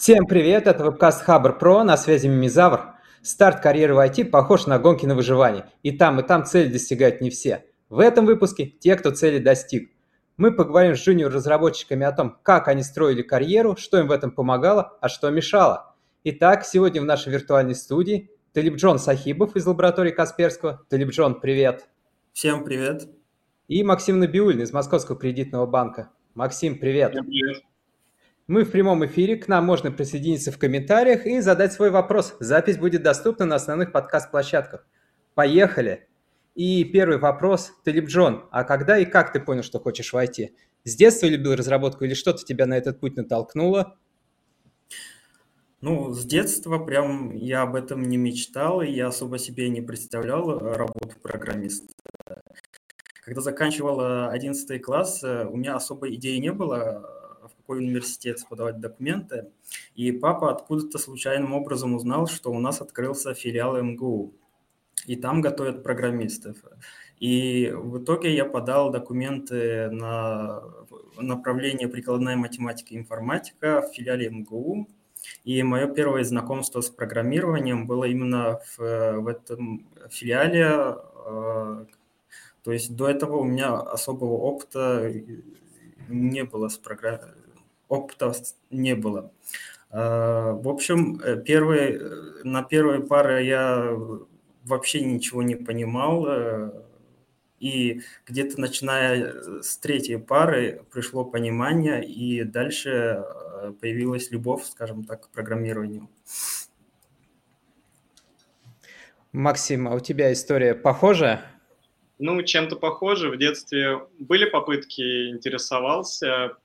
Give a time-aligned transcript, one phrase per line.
[0.00, 2.94] Всем привет, это вебкаст Хабр Про, на связи Мимизавр.
[3.20, 5.66] Старт карьеры в IT похож на гонки на выживание.
[5.82, 7.64] И там, и там цели достигают не все.
[7.88, 9.90] В этом выпуске те, кто цели достиг.
[10.36, 14.96] Мы поговорим с джуниор-разработчиками о том, как они строили карьеру, что им в этом помогало,
[15.00, 15.96] а что мешало.
[16.22, 20.80] Итак, сегодня в нашей виртуальной студии Талибджон Сахибов из лаборатории Касперского.
[20.88, 21.88] Талибджон, привет.
[22.32, 23.08] Всем привет.
[23.66, 26.10] И Максим Набиулин из Московского кредитного банка.
[26.34, 27.10] Максим, привет.
[27.10, 27.67] Всем привет.
[28.48, 32.34] Мы в прямом эфире, к нам можно присоединиться в комментариях и задать свой вопрос.
[32.40, 34.86] Запись будет доступна на основных подкаст-площадках.
[35.34, 36.08] Поехали!
[36.54, 37.72] И первый вопрос.
[37.84, 40.56] Талиб Джон, а когда и как ты понял, что хочешь войти?
[40.84, 43.98] С детства любил разработку или что-то тебя на этот путь натолкнуло?
[45.82, 50.58] Ну, с детства прям я об этом не мечтал, и я особо себе не представлял
[50.58, 51.92] работу программиста.
[53.26, 57.17] Когда заканчивал 11 класс, у меня особой идеи не было,
[57.68, 59.50] какой университет подавать документы.
[59.94, 64.32] И папа откуда-то случайным образом узнал, что у нас открылся филиал МГУ.
[65.06, 66.56] И там готовят программистов.
[67.20, 70.62] И в итоге я подал документы на
[71.18, 74.88] направление прикладная математика и информатика в филиале МГУ.
[75.44, 80.96] И мое первое знакомство с программированием было именно в, в этом филиале.
[81.26, 81.84] Э,
[82.62, 85.12] то есть до этого у меня особого опыта
[86.08, 87.20] не было с, программ
[87.88, 88.32] опыта
[88.70, 89.32] не было.
[89.90, 93.96] А, в общем, э, первые, э, на первой пары я
[94.64, 96.26] вообще ничего не понимал.
[96.26, 96.70] Э,
[97.58, 103.24] и где-то начиная с третьей пары пришло понимание, и дальше
[103.80, 106.08] появилась любовь, скажем так, к программированию.
[109.32, 111.42] Максим, а у тебя история похожая?
[112.20, 113.28] Ну, чем-то похоже.
[113.28, 116.56] В детстве были попытки, интересовался,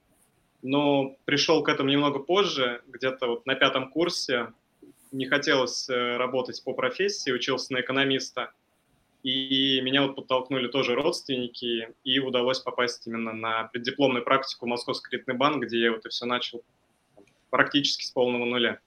[0.64, 4.54] но пришел к этому немного позже, где-то вот на пятом курсе.
[5.12, 8.52] Не хотелось э, работать по профессии, учился на экономиста.
[9.24, 15.10] И меня вот подтолкнули тоже родственники, и удалось попасть именно на преддипломную практику в Московский
[15.10, 16.64] кредитный банк, где я вот и все начал
[17.50, 18.80] практически с полного нуля.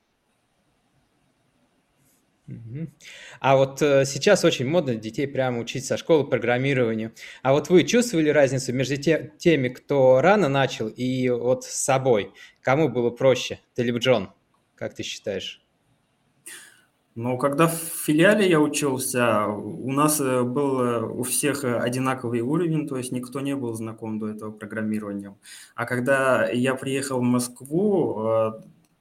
[3.41, 7.13] А вот э, сейчас очень модно детей прямо учить со школы программированию.
[7.43, 12.33] А вот вы чувствовали разницу между те, теми, кто рано начал, и вот с собой?
[12.63, 13.59] Кому было проще?
[13.75, 14.31] Ты либо Джон?
[14.77, 15.63] Как ты считаешь?
[17.17, 22.87] Ну, когда в филиале я учился, у нас э, был э, у всех одинаковый уровень,
[22.87, 25.37] то есть никто не был знаком до этого программированием.
[25.75, 28.53] А когда я приехал в Москву,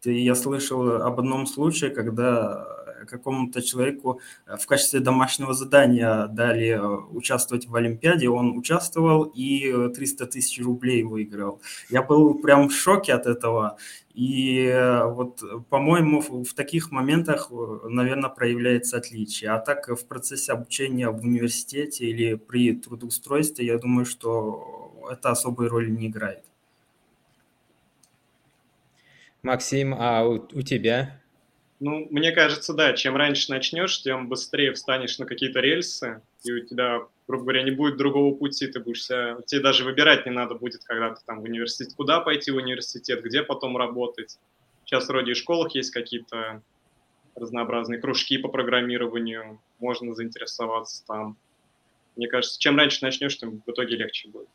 [0.03, 2.74] я слышал об одном случае, когда
[3.05, 6.79] какому-то человеку э, в качестве домашнего задания дали э,
[7.11, 11.61] участвовать в Олимпиаде, он участвовал и 300 тысяч рублей выиграл.
[11.89, 13.77] Я был прям в шоке от этого.
[14.13, 17.51] И э, вот, по-моему, в таких моментах,
[17.83, 19.51] наверное, проявляется отличие.
[19.51, 25.67] А так в процессе обучения в университете или при трудоустройстве, я думаю, что это особой
[25.67, 26.43] роли не играет.
[29.45, 31.21] Максим, а у, у тебя?
[31.81, 36.65] Ну, мне кажется, да, чем раньше начнешь, тем быстрее встанешь на какие-то рельсы, и у
[36.65, 40.55] тебя, грубо говоря, не будет другого пути, ты будешь себя, тебе даже выбирать не надо
[40.55, 44.39] будет, когда ты там в университет, куда пойти в университет, где потом работать.
[44.85, 46.61] Сейчас вроде и в школах есть какие-то
[47.35, 51.35] разнообразные кружки по программированию, можно заинтересоваться там.
[52.15, 54.47] Мне кажется, чем раньше начнешь, тем в итоге легче будет.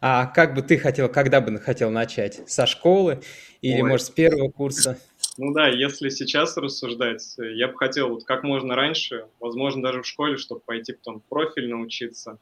[0.00, 2.40] А как бы ты хотел, когда бы хотел начать?
[2.48, 3.22] Со школы
[3.60, 3.88] или, Ой.
[3.88, 4.98] может, с первого курса?
[5.38, 10.06] Ну да, если сейчас рассуждать, я бы хотел вот как можно раньше, возможно, даже в
[10.06, 12.38] школе, чтобы пойти потом профиль научиться.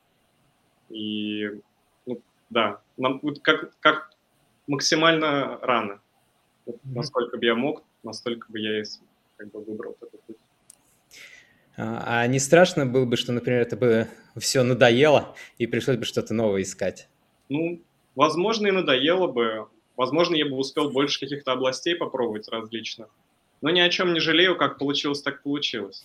[0.90, 1.50] И,
[2.06, 2.20] ну,
[2.50, 4.10] да, нам, как, как
[4.66, 6.00] максимально рано.
[6.66, 8.84] Вот, насколько бы я мог, настолько бы я и
[9.36, 10.36] как бы выбрал этот путь.
[11.76, 16.04] А, а не страшно было бы, что, например, это бы все надоело и пришлось бы
[16.04, 17.08] что-то новое искать?
[17.48, 17.80] Ну,
[18.14, 19.68] возможно, и надоело бы.
[19.96, 23.08] Возможно, я бы успел больше каких-то областей попробовать различных.
[23.60, 26.04] Но ни о чем не жалею, как получилось, так получилось.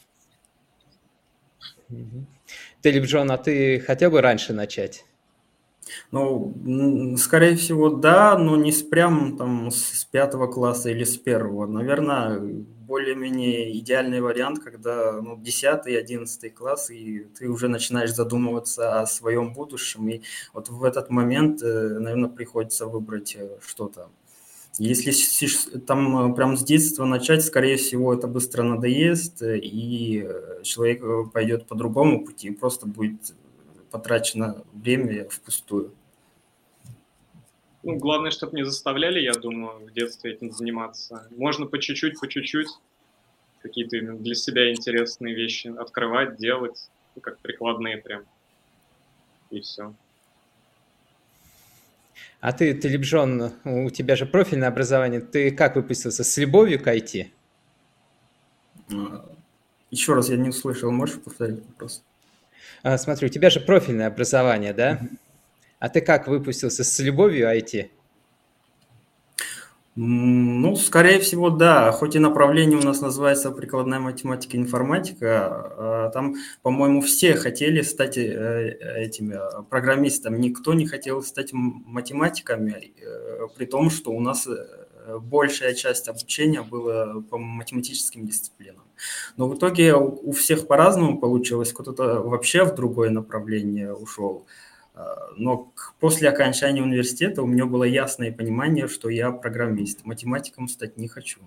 [2.82, 5.04] Ты, Либджон, а ты хотел бы раньше начать?
[6.12, 11.66] Ну, скорее всего, да, но не с прям там с пятого класса или с первого.
[11.66, 12.40] Наверное,
[12.90, 19.54] более-менее идеальный вариант, когда ну, 10 11 класс, и ты уже начинаешь задумываться о своем
[19.54, 20.22] будущем, и
[20.54, 24.10] вот в этот момент, э, наверное, приходится выбрать э, что-то.
[24.80, 25.12] Если
[25.80, 30.28] там э, прям с детства начать, скорее всего, это быстро надоест, и
[30.64, 33.34] человек пойдет по другому пути, просто будет
[33.92, 35.94] потрачено время впустую.
[37.84, 41.28] Ну, главное, чтобы не заставляли, я думаю, в детстве этим заниматься.
[41.32, 42.68] Можно по чуть-чуть, по чуть-чуть
[43.62, 48.24] какие-то для себя интересные вещи открывать, делать, ну, как прикладные прям.
[49.50, 49.94] И все.
[52.42, 55.20] А ты, ты, Лебжон, у тебя же профильное образование.
[55.20, 56.24] Ты как выпустился?
[56.24, 57.28] С любовью к IT?
[58.92, 59.30] А,
[59.92, 60.92] Еще раз я не услышал.
[60.92, 62.04] Можешь повторить вопрос?
[62.84, 65.00] А, смотри, у тебя же профильное образование, да?
[65.80, 66.84] А ты как выпустился?
[66.84, 67.90] С любовью IT?
[70.02, 71.92] Ну, скорее всего, да.
[71.92, 77.82] Хоть и направление у нас называется прикладная математика и информатика, а там, по-моему, все хотели
[77.82, 80.38] стать э, этими э, программистами.
[80.38, 84.48] Никто не хотел стать математиками, э, при том, что у нас
[85.18, 88.84] большая часть обучения была по математическим дисциплинам.
[89.38, 91.74] Но в итоге у всех по-разному получилось.
[91.74, 94.46] Кто-то вообще в другое направление ушел.
[94.94, 100.06] А, но после окончания университета у меня было ясное понимание, что я программист.
[100.06, 101.40] Математиком стать не хочу.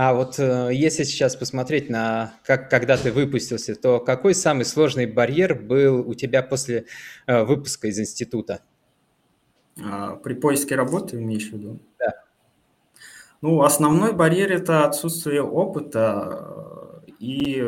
[0.00, 5.06] А вот э, если сейчас посмотреть на, как, когда ты выпустился, то какой самый сложный
[5.06, 6.86] барьер был у тебя после
[7.26, 8.60] э, выпуска из института?
[9.84, 11.78] А, при поиске работы, имеешь в виду?
[11.98, 12.14] Да.
[13.40, 17.64] Ну, основной барьер– это отсутствие опыта и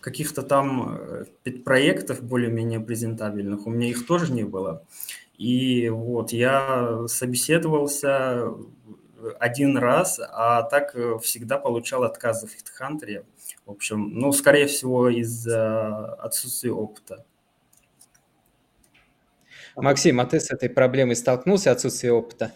[0.00, 0.98] каких-то там
[1.44, 4.84] э, проектов более-менее презентабельных, у меня их тоже не было.
[5.38, 8.54] И вот я собеседовался
[9.38, 13.24] один раз, а так э, всегда получал отказы в HeadHunter.
[13.64, 17.24] В общем, ну, скорее всего, из-за отсутствия опыта.
[19.76, 22.52] Максим, а ты с этой проблемой столкнулся, отсутствие опыта?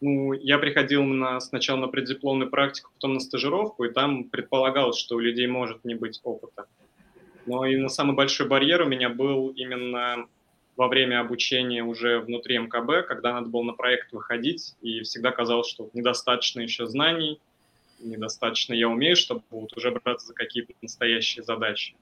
[0.00, 5.16] Ну, я приходил на, сначала на преддипломную практику, потом на стажировку, и там предполагалось, что
[5.16, 6.66] у людей может не быть опыта.
[7.46, 10.26] Но именно самый большой барьер у меня был именно
[10.76, 15.68] во время обучения уже внутри МКБ, когда надо было на проект выходить, и всегда казалось,
[15.68, 17.40] что недостаточно еще знаний,
[18.00, 21.94] недостаточно я умею, чтобы вот уже браться за какие-то настоящие задачи.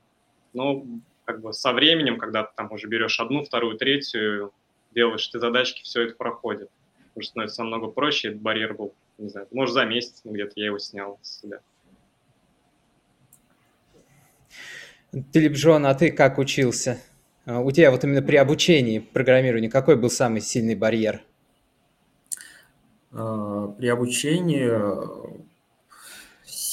[0.53, 0.85] Но
[1.25, 4.53] как бы со временем, когда ты там уже берешь одну, вторую, третью,
[4.95, 6.71] делаешь ты задачки, все это проходит
[7.15, 10.79] уже становится намного проще, этот барьер был, не знаю, может, за месяц где-то я его
[10.79, 11.61] снял с себя.
[15.33, 17.01] Телебжон, а ты как учился?
[17.47, 21.23] А, у тебя вот именно при обучении программированию какой был самый сильный барьер?
[23.13, 24.69] А, при обучении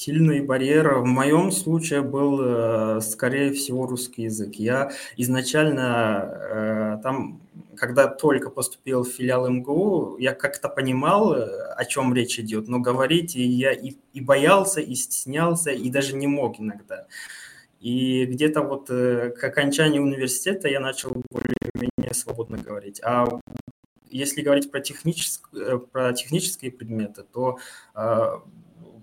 [0.04, 4.56] Сильный барьер в моем случае был, э, скорее всего, русский язык.
[4.56, 7.40] Я изначально э, там,
[7.78, 12.80] когда только поступил в филиал МГУ, я как-то понимал, э, о чем речь идет, но
[12.80, 17.06] говорить я и, и боялся, и стеснялся, и даже не мог иногда.
[17.80, 23.00] И где-то вот к окончанию университета я начал более-менее свободно говорить.
[23.04, 23.28] А
[24.10, 27.60] если говорить про, технические, про технические предметы, то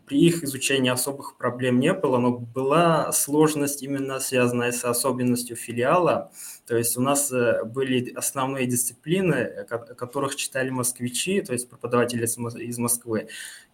[0.08, 6.32] при их изучении особых проблем не было, но была сложность именно связанная с особенностью филиала.
[6.66, 9.66] То есть у нас э, были основные дисциплины,
[9.96, 13.28] которых читали москвичи, то есть преподаватели из Москвы.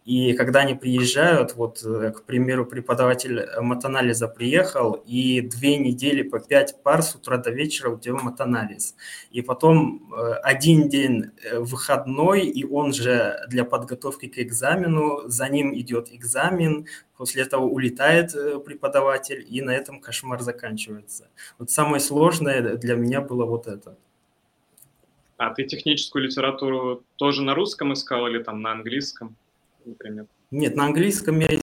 [0.05, 6.41] И когда они приезжают, вот, э, к примеру, преподаватель матанализа приехал, и две недели по
[6.41, 8.97] пять пар с утра до вечера у тебя матанализ.
[9.31, 15.49] И потом э, один день э, выходной, и он же для подготовки к экзамену, за
[15.49, 16.87] ним идет экзамен,
[17.17, 18.33] после этого улетает
[18.65, 21.29] преподаватель, и на этом кошмар заканчивается.
[21.59, 23.97] Вот самое сложное для меня было вот это.
[25.39, 29.37] А ты техническую литературу тоже на русском искал или там на английском?
[29.87, 30.27] Например?
[30.51, 31.59] Нет, на английском я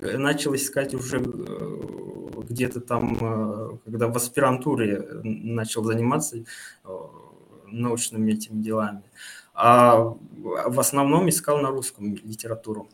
[0.00, 6.44] начал искать уже э, где-то там, э, когда в аспирантуре начал заниматься э,
[7.66, 9.02] научными этими делами.
[9.54, 12.88] А в основном искал на русском литературу.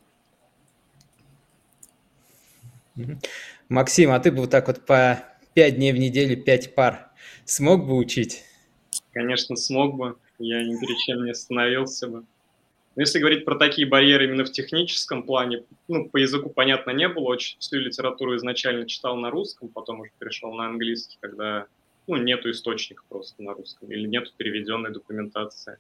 [3.69, 7.11] Максим, а ты бы вот так вот по пять дней в неделю, пять пар
[7.45, 8.45] смог бы учить?
[9.13, 10.17] Конечно, смог бы.
[10.39, 12.25] Я ни перед чем не остановился бы.
[12.97, 17.09] Но если говорить про такие барьеры именно в техническом плане, ну, по языку, понятно, не
[17.09, 17.25] было.
[17.25, 21.67] Очень всю литературу изначально читал на русском, потом уже перешел на английский, когда
[22.07, 25.79] ну, нету источника просто на русском или нету переведенной документации.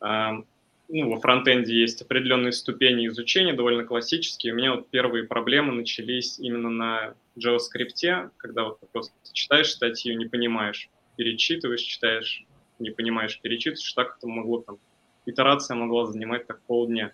[0.00, 0.42] А,
[0.88, 4.54] ну, во фронтенде есть определенные ступени изучения, довольно классические.
[4.54, 10.26] У меня вот первые проблемы начались именно на JavaScript, когда вот просто читаешь статью, не
[10.26, 12.44] понимаешь, перечитываешь, читаешь,
[12.78, 14.78] не понимаешь, перечитываешь, так это могло там
[15.26, 17.12] итерация могла занимать так полдня.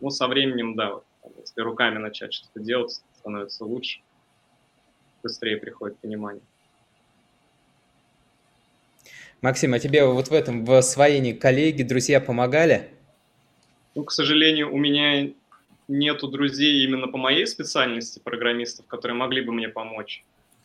[0.00, 1.04] Ну, со временем, да, вот,
[1.40, 4.00] если руками начать что-то делать, становится лучше,
[5.22, 6.42] быстрее приходит понимание.
[9.40, 12.90] Максим, а тебе вот в этом в освоении коллеги, друзья помогали?
[13.94, 15.30] Ну, к сожалению, у меня
[15.88, 20.24] нету друзей именно по моей специальности программистов, которые могли бы мне помочь.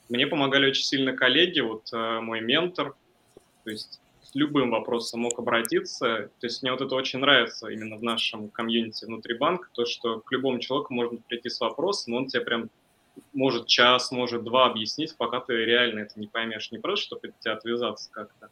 [0.09, 2.95] Мне помогали очень сильно коллеги, вот э, мой ментор,
[3.63, 4.00] то есть
[4.33, 6.29] любым вопросом мог обратиться.
[6.39, 10.19] То есть мне вот это очень нравится именно в нашем комьюнити внутри банка, то, что
[10.19, 12.69] к любому человеку можно прийти с вопросом, он тебе прям
[13.33, 16.71] может час, может два объяснить, пока ты реально это не поймешь.
[16.71, 18.49] Не просто, чтобы от тебя отвязаться как-то.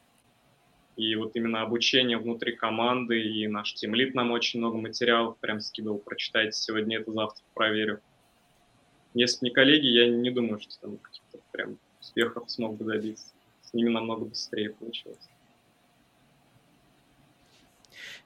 [0.96, 5.98] И вот именно обучение внутри команды, и наш тимлит нам очень много материалов прям скидывал,
[5.98, 8.00] прочитайте сегодня это, завтра проверю.
[9.14, 13.32] Если бы не коллеги, я не думаю, что там каких-то прям успехов смог бы добиться.
[13.62, 15.28] С ними намного быстрее получилось.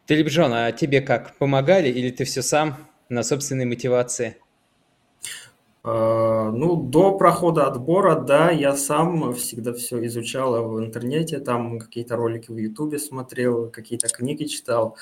[0.07, 2.77] Телебжон, а тебе как, помогали или ты все сам
[3.09, 4.37] на собственной мотивации?
[5.83, 12.17] А, ну, до прохода отбора, да, я сам всегда все изучал в интернете, там какие-то
[12.17, 14.97] ролики в Ютубе смотрел, какие-то книги читал.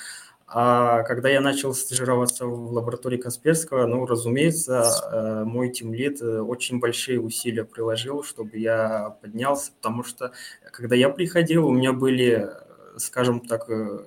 [0.54, 6.78] А когда я начал стажироваться в лаборатории Касперского, ну, разумеется, э, мой тимлит э, очень
[6.78, 10.32] большие усилия приложил, чтобы я поднялся, потому что
[10.70, 12.50] когда я приходил, у меня были,
[12.98, 14.00] скажем так, э,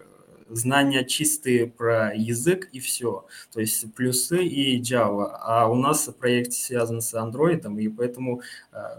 [0.49, 3.25] знания чистые про язык и все.
[3.53, 5.37] То есть плюсы и Java.
[5.41, 8.41] А у нас проект связан с Android, и поэтому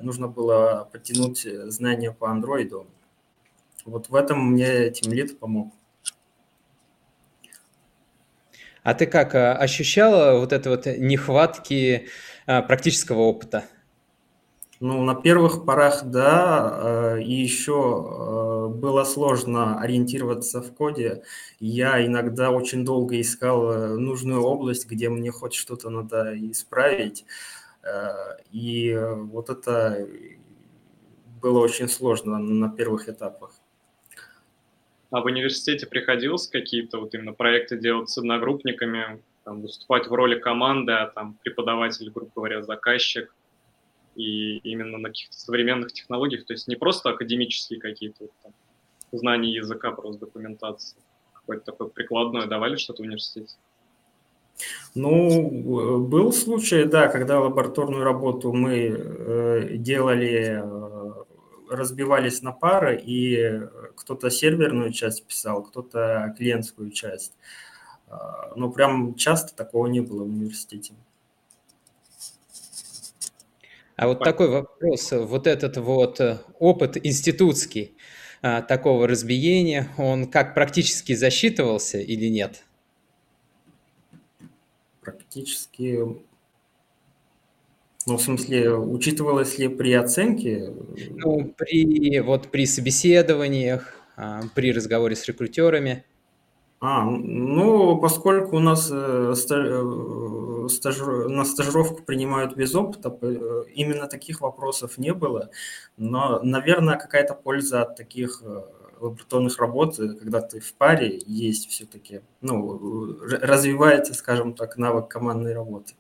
[0.01, 2.87] нужно было подтянуть знания по Android.
[3.85, 5.73] Вот в этом мне Тимлит помог.
[8.87, 12.07] А ты как, э, ощущала вот это вот нехватки
[12.47, 13.65] э, практического опыта?
[14.79, 17.73] Ну, на первых порах, да, э, и еще
[18.69, 21.23] было сложно ориентироваться в коде.
[21.61, 27.25] Я иногда очень долго искал нужную область, где мне хоть что-то надо исправить.
[28.51, 30.09] И вот это
[31.41, 33.55] было очень сложно на первых этапах.
[35.11, 40.39] А в университете приходилось какие-то вот именно проекты делать с одногруппниками, там, выступать в роли
[40.41, 43.33] команды, а там преподаватель, грубо говоря, заказчик,
[44.17, 48.53] и именно на каких-то современных технологиях, то есть не просто академические какие-то там,
[49.13, 50.97] знания языка, просто документации.
[51.33, 53.55] Какое-то такое прикладное давали что-то в университете?
[54.95, 60.97] Ну, был случай, да, когда лабораторную работу мы э, делали э,
[61.69, 63.61] разбивались на пары, и
[63.97, 67.33] кто-то серверную часть писал, кто-то клиентскую часть.
[68.09, 70.95] А, но прям часто такого не было в университете.
[73.97, 77.95] А вот такой вопрос, вот этот вот э, опыт институтский
[78.43, 82.63] а, такого разбиения, он как практически засчитывался или нет?
[85.01, 86.05] Практически
[88.07, 90.73] ну, в смысле, учитывалось ли при оценке?
[91.11, 96.05] Ну, при, вот при собеседованиях, а, при разговоре с рекрутерами.
[96.79, 104.07] А, ну, поскольку у нас э, э, стажир, на стажировку принимают без опыта, э, именно
[104.09, 105.51] таких вопросов не было.
[105.97, 108.43] Но, наверное, какая-то польза от таких
[109.01, 115.95] лабораторных работ, когда ты в паре, есть все-таки, ну, развивается, скажем так, навык командной работы.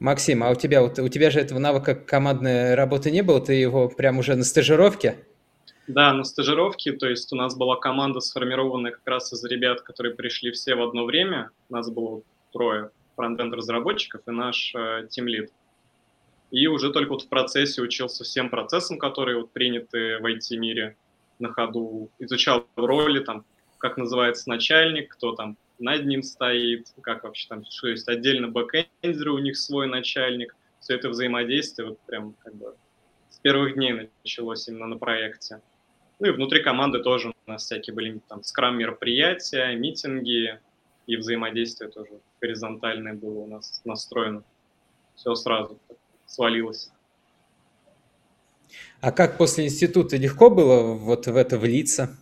[0.00, 3.52] Максим, а у тебя, вот, у тебя же этого навыка командной работы не было, ты
[3.52, 5.16] его прям уже на стажировке?
[5.90, 10.14] Да, на стажировке, то есть у нас была команда сформированная как раз из ребят, которые
[10.14, 15.50] пришли все в одно время, у нас было трое фронтенд-разработчиков и наш э, тимлид.
[16.52, 20.96] И уже только вот в процессе учился всем процессам, которые вот приняты в IT-мире
[21.40, 23.44] на ходу, изучал роли, там,
[23.78, 29.32] как называется начальник, кто там над ним стоит, как вообще там, что есть отдельно бэкэндеры,
[29.32, 32.76] у них свой начальник, все это взаимодействие вот прям как бы
[33.28, 35.60] с первых дней началось именно на проекте.
[36.20, 40.60] Ну и внутри команды тоже у нас всякие были там скрам-мероприятия, митинги
[41.06, 44.44] и взаимодействие тоже горизонтальное было у нас настроено.
[45.16, 45.78] Все сразу
[46.26, 46.90] свалилось.
[49.00, 52.16] А как после института легко было вот в это влиться?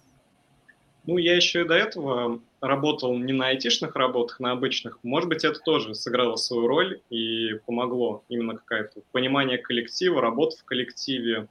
[1.04, 4.98] Ну, я еще и до этого работал не на айтишных работах, на обычных.
[5.02, 8.24] Может быть, это тоже сыграло свою роль и помогло.
[8.28, 11.48] Именно какое-то понимание коллектива, работа в коллективе,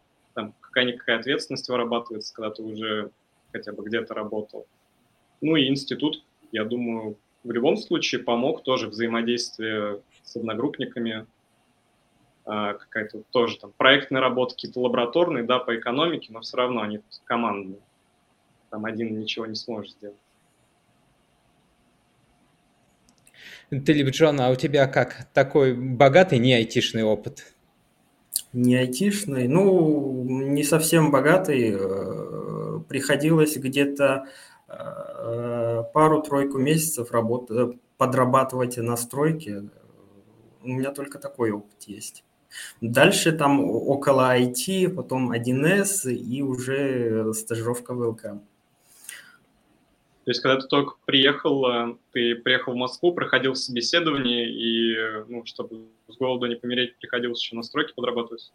[0.77, 3.09] какая-никакая ответственность вырабатывается, когда ты уже
[3.51, 4.67] хотя бы где-то работал.
[5.41, 11.25] Ну и институт, я думаю, в любом случае помог тоже взаимодействие с одногруппниками,
[12.45, 17.01] а, какая-то тоже там проектная работа, какие-то лабораторные, да, по экономике, но все равно они
[17.25, 17.81] командные
[18.69, 20.17] там один ничего не сможет сделать.
[23.69, 25.27] Ты, Джон, а у тебя как?
[25.33, 27.56] Такой богатый не айтишный опыт?
[28.53, 29.47] Не айтишный?
[29.47, 34.25] Ну, не совсем богатый, э, приходилось где-то
[34.67, 39.69] э, пару-тройку месяцев работать, подрабатывать на стройке.
[40.63, 42.23] У меня только такой опыт есть.
[42.81, 48.41] Дальше там около IT, потом 1С и уже стажировка в ЛК.
[50.27, 55.45] То есть, когда ты только приехал, э, ты приехал в Москву, проходил собеседование, и, ну,
[55.45, 58.51] чтобы с голоду не помереть, приходилось еще на стройке подрабатывать?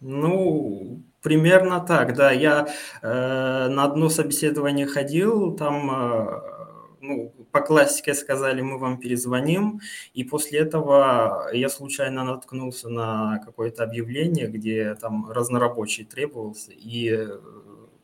[0.00, 2.32] Ну, примерно так, да.
[2.32, 2.66] Я
[3.02, 6.40] э, на одно собеседование ходил, там, э,
[7.02, 9.82] ну, по классике сказали, мы вам перезвоним,
[10.14, 17.28] и после этого я случайно наткнулся на какое-то объявление, где там разнорабочий требовался, и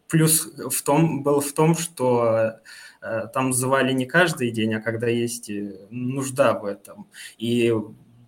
[0.09, 2.61] плюс в том, был в том, что э,
[3.00, 7.07] там звали не каждый день, а когда есть э, нужда в этом.
[7.38, 7.73] И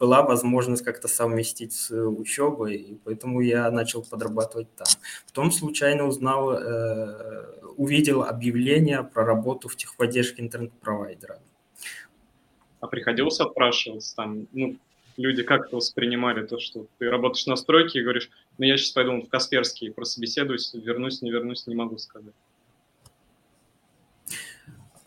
[0.00, 4.86] была возможность как-то совместить с учебой, и поэтому я начал подрабатывать там.
[5.26, 11.38] Потом случайно узнал, э, увидел объявление про работу в техподдержке интернет-провайдера.
[12.80, 14.78] А приходилось отпрашиваться там, ну,
[15.18, 19.20] люди как-то воспринимали то, что ты работаешь на стройке и говоришь, ну, я сейчас пойду
[19.20, 22.34] в Касперский, прособеседуюсь, вернусь, не вернусь, не могу сказать.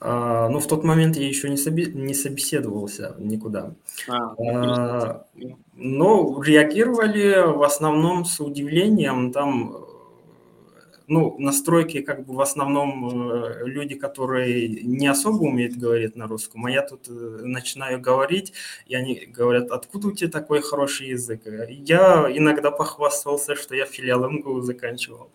[0.05, 3.73] А, ну, в тот момент я еще не, соби- не собеседовался никуда.
[4.09, 5.25] А, а,
[5.75, 9.31] но реагировали в основном с удивлением.
[9.31, 9.85] Там,
[11.07, 16.65] ну, настройки как бы в основном э, люди, которые не особо умеют говорить на русском,
[16.65, 18.51] а я тут э, начинаю говорить,
[18.87, 21.43] и они говорят, откуда у тебя такой хороший язык?
[21.69, 25.29] Я иногда похвастался, что я филиал МГУ заканчивал.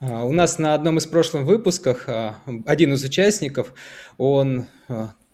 [0.00, 2.36] А, у нас на одном из прошлых выпусков а,
[2.66, 3.72] один из участников,
[4.18, 4.66] он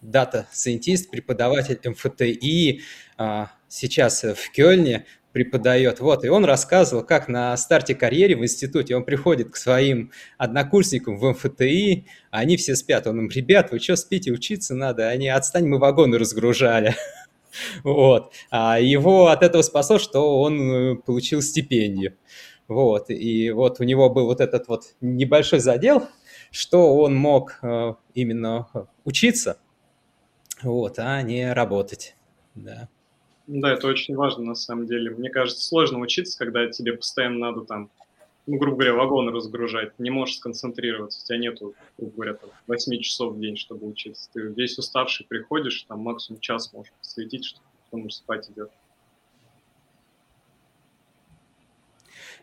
[0.00, 2.82] data scientist, преподаватель МФТИ,
[3.16, 6.00] а, сейчас в Кёльне преподает.
[6.00, 11.16] Вот, и он рассказывал, как на старте карьеры в институте он приходит к своим однокурсникам
[11.16, 13.06] в МФТИ, а они все спят.
[13.06, 15.08] Он им, ребят, вы что спите, учиться надо?
[15.08, 16.94] Они, отстань, мы вагоны разгружали.
[17.84, 18.32] Вот.
[18.50, 22.14] А его от этого спасло, что он э, получил стипендию.
[22.68, 26.08] Вот, и вот у него был вот этот вот небольшой задел,
[26.50, 28.68] что он мог э, именно
[29.04, 29.58] учиться,
[30.62, 32.16] вот, а не работать,
[32.54, 32.88] да.
[33.46, 35.10] Да, это очень важно на самом деле.
[35.10, 37.90] Мне кажется, сложно учиться, когда тебе постоянно надо там,
[38.46, 39.98] ну, грубо говоря, вагоны разгружать.
[39.98, 44.30] Не можешь сконцентрироваться, у тебя нету, грубо говоря, там, 8 часов в день, чтобы учиться.
[44.32, 48.70] Ты весь уставший приходишь, там максимум час можешь посвятить, чтобы потом спать идет.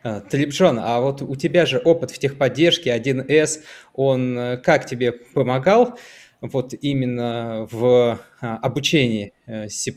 [0.02, 3.60] А, Талибджон, а вот у тебя же опыт в техподдержке 1С,
[3.94, 6.00] он э, как тебе помогал
[6.40, 9.96] вот именно в а, обучении э, C++, э,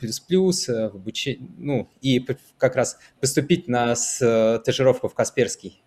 [0.89, 2.27] в обучении, ну, и
[2.59, 5.81] как раз поступить на стажировку в Касперский?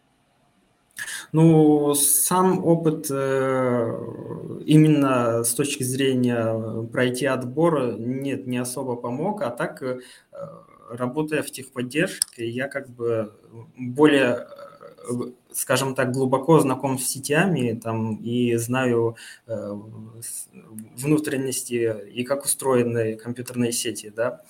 [1.34, 3.84] Ну, сам опыт именно
[5.44, 9.84] с точки зрения пройти отбор нет, не особо помог, а так
[10.90, 13.34] работая в техподдержке, я как бы
[13.78, 14.48] более,
[15.08, 15.14] э,
[15.52, 19.16] скажем так, глубоко знаком с сетями там, и знаю
[19.48, 19.74] э,
[20.96, 24.12] внутренности и как устроены компьютерные сети.
[24.16, 24.42] Да?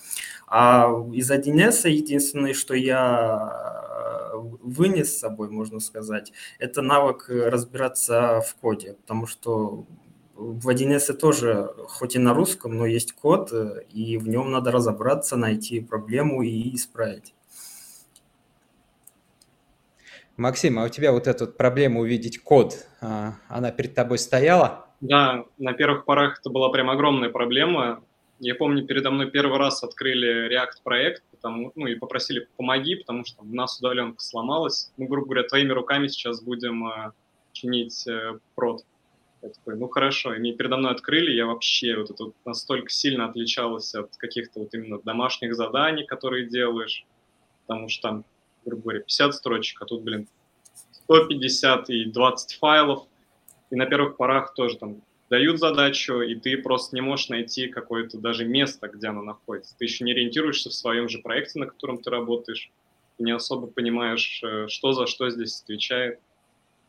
[0.46, 8.40] А из 1С единственное, что я э, вынес с собой, можно сказать, это навык разбираться
[8.40, 9.86] в коде, потому что
[10.36, 14.70] в 1С тоже, хоть и на русском, но есть код, э, и в нем надо
[14.70, 17.34] разобраться, найти проблему и исправить.
[20.36, 24.86] Максим, а у тебя вот эта проблема увидеть код, а, она перед тобой стояла?
[25.00, 28.02] Да, на первых порах это была прям огромная проблема.
[28.38, 33.24] Я помню, передо мной первый раз открыли React проект, потому, ну и попросили помоги, потому
[33.24, 34.92] что у нас удаленка сломалась.
[34.98, 37.12] Мы, грубо говоря, твоими руками сейчас будем э,
[37.52, 38.84] чинить э, прод.
[39.46, 42.90] Я такой, ну хорошо, и мне передо мной открыли, я вообще вот это вот настолько
[42.90, 47.06] сильно отличалась от каких-то вот именно домашних заданий, которые делаешь,
[47.64, 48.24] потому что там,
[48.64, 50.26] грубо говоря, 50 строчек, а тут, блин,
[51.04, 53.06] 150 и 20 файлов,
[53.70, 58.18] и на первых порах тоже там дают задачу, и ты просто не можешь найти какое-то
[58.18, 59.76] даже место, где она находится.
[59.78, 62.72] Ты еще не ориентируешься в своем же проекте, на котором ты работаешь,
[63.18, 66.18] не особо понимаешь, э, что за что здесь отвечает.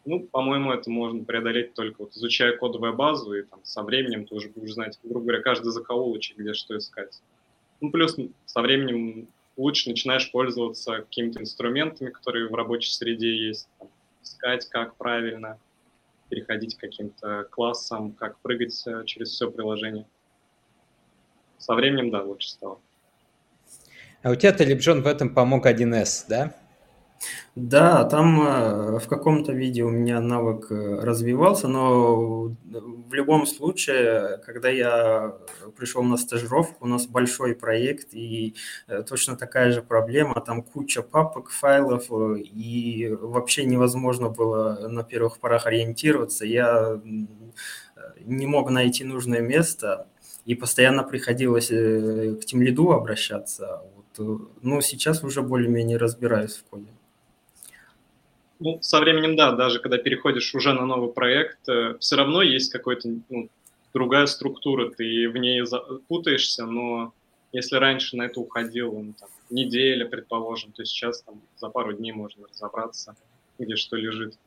[0.07, 4.35] Ну, по-моему, это можно преодолеть только вот изучая кодовую базу, и там со временем ты
[4.35, 7.21] уже будешь знать, грубо говоря, каждый закоулочек, где что искать.
[7.81, 8.15] Ну, плюс
[8.45, 13.89] со временем лучше начинаешь пользоваться какими-то инструментами, которые в рабочей среде есть, там,
[14.23, 15.59] искать, как правильно,
[16.29, 20.05] переходить к каким-то классам, как прыгать э, через все приложение.
[21.57, 22.79] Со временем, да, лучше стало.
[24.23, 26.55] А у тебя, Талибджон, в этом помог 1С, да?
[27.55, 34.39] Да, там э, в каком-то виде у меня навык э, развивался, но в любом случае,
[34.45, 35.35] когда я
[35.75, 38.55] пришел на стажировку, у нас большой проект и
[38.87, 45.39] э, точно такая же проблема, там куча папок, файлов, и вообще невозможно было на первых
[45.39, 46.45] порах ориентироваться.
[46.45, 47.01] Я
[48.23, 50.07] не мог найти нужное место,
[50.45, 53.81] и постоянно приходилось к тем лиду обращаться.
[53.95, 54.53] Вот.
[54.61, 56.96] Но сейчас уже более-менее разбираюсь в коде.
[58.59, 62.71] Ну, со временем, да, даже когда переходишь уже на новый проект, э, все равно есть
[62.71, 63.49] какая-то ну,
[63.93, 65.63] другая структура, ты в ней
[66.07, 67.13] путаешься, но
[67.51, 72.11] если раньше на это уходил ну, там, неделя, предположим, то сейчас там, за пару дней
[72.11, 73.15] можно разобраться,
[73.59, 74.37] где что лежит.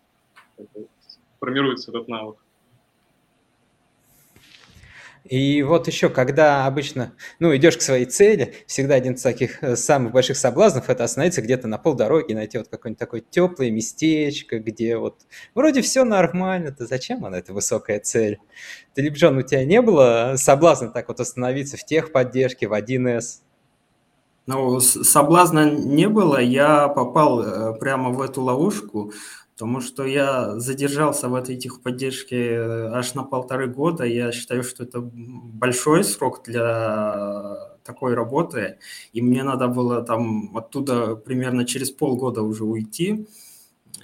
[1.39, 2.37] Формируется этот навык.
[5.31, 9.77] И вот еще, когда обычно, ну, идешь к своей цели, всегда один из таких э,
[9.77, 14.97] самых больших соблазнов– это остановиться где-то на полдороги, найти вот какое-нибудь такое теплое местечко, где
[14.97, 15.21] вот
[15.55, 18.41] вроде все нормально, то зачем она, эта высокая цель?
[18.95, 23.43] Ты, Липджон, у тебя не было соблазна так вот остановиться в техподдержке, в 1С?
[24.47, 29.13] Ну, соблазна не было, я попал э, прямо в эту ловушку,
[29.61, 34.05] потому что я задержался в этой техподдержке э, аж на полторы года.
[34.05, 38.79] Я считаю, что это большой срок для такой работы,
[39.13, 43.27] и мне надо было там оттуда примерно через полгода уже уйти.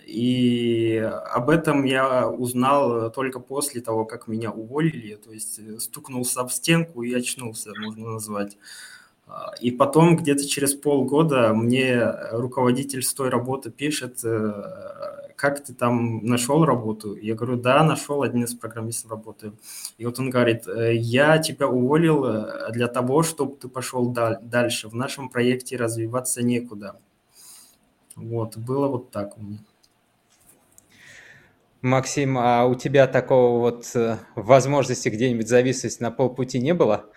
[0.06, 0.98] И
[1.32, 6.52] об этом я узнал только после того, как меня уволили, то есть э, стукнулся в
[6.52, 8.58] стенку и очнулся, можно назвать.
[9.60, 16.24] И потом где-то через полгода мне руководитель с той работы пишет, э, как ты там
[16.24, 17.14] нашел работу?
[17.14, 19.58] Я говорю, да, нашел, один из программистов работаю.
[19.98, 24.88] И вот он говорит, «Э, я тебя уволил э, для того, чтобы ты пошел дальше.
[24.88, 26.98] В нашем проекте развиваться некуда.
[28.16, 29.58] Вот, было вот так у меня.
[31.82, 37.10] Максим, а у тебя такого вот э, возможности где-нибудь зависеть на полпути не было?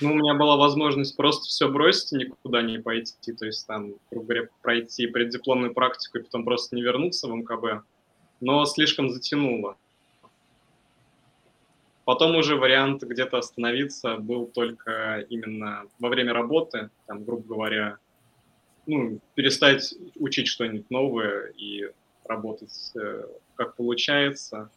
[0.00, 3.94] Ну, у меня была возможность просто все бросить и никуда не пойти, то есть там,
[4.10, 7.84] грубо говоря, пройти преддипломную практику и потом просто не вернуться в МКБ,
[8.40, 9.76] но слишком затянуло.
[12.04, 17.98] Потом уже вариант где-то остановиться был только именно во время работы, там, грубо говоря,
[18.86, 21.90] ну, перестать учить что-нибудь новое и
[22.24, 23.24] работать э,
[23.56, 24.70] как получается,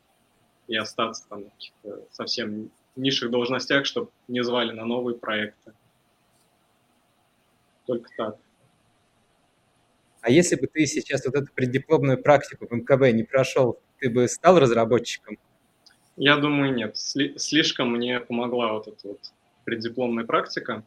[0.67, 1.45] и остаться там
[2.12, 5.73] совсем низших должностях, чтобы не звали на новые проекты.
[7.86, 8.38] Только так.
[10.21, 14.27] А если бы ты сейчас вот эту преддипломную практику в МКБ не прошел, ты бы
[14.27, 15.38] стал разработчиком?
[16.15, 16.95] Я думаю, нет.
[16.95, 19.19] Сли- слишком мне помогла вот эта вот
[19.65, 20.84] преддипломная практика.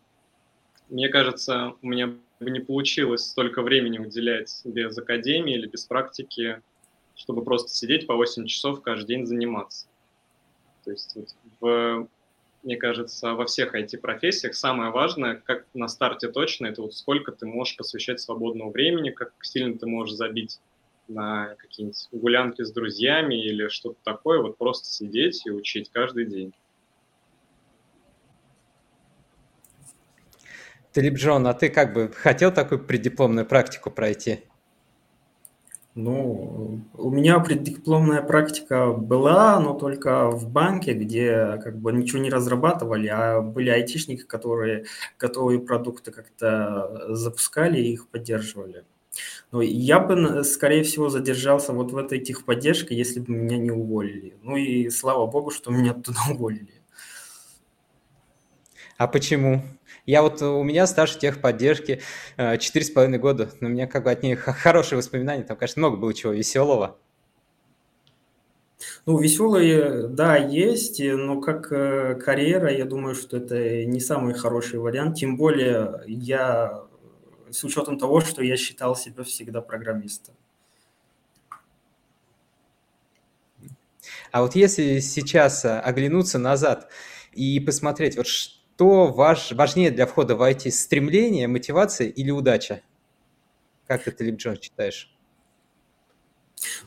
[0.88, 2.08] Мне кажется, у меня
[2.40, 6.62] бы не получилось столько времени уделять без академии или без практики,
[7.16, 9.86] чтобы просто сидеть по 8 часов каждый день заниматься.
[10.84, 11.16] То есть
[11.60, 12.08] в,
[12.62, 17.46] мне кажется, во всех IT-профессиях самое важное, как на старте точно, это вот сколько ты
[17.46, 20.60] можешь посвящать свободного времени, как сильно ты можешь забить
[21.08, 26.54] на какие-нибудь гулянки с друзьями или что-то такое, вот просто сидеть и учить каждый день.
[30.94, 34.44] Филипп Джон, а ты как бы хотел такую преддипломную практику пройти?
[35.94, 42.30] Ну, у меня преддипломная практика была, но только в банке, где как бы ничего не
[42.30, 44.86] разрабатывали, а были айтишники, которые
[45.20, 48.84] готовые продукты как-то запускали и их поддерживали.
[49.52, 54.36] Но я бы, скорее всего, задержался вот в этой техподдержке, если бы меня не уволили.
[54.42, 56.82] Ну и слава богу, что меня туда уволили.
[58.96, 59.62] А почему?
[60.06, 62.02] Я вот, у меня стаж техподдержки
[62.36, 65.56] э, четыре с половиной года, но у меня как бы от них хорошие воспоминания, там,
[65.56, 66.98] конечно, много было чего веселого.
[69.06, 74.78] Ну, веселые, да, есть, но как э, карьера, я думаю, что это не самый хороший
[74.78, 76.84] вариант, тем более я,
[77.50, 80.34] с учетом того, что я считал себя всегда программистом.
[84.32, 86.90] А вот если сейчас э, оглянуться назад
[87.32, 92.82] и посмотреть, вот что ваш, важнее для входа в IT, стремление, мотивация или удача?
[93.86, 95.14] Как ты, Талиб Джон, считаешь?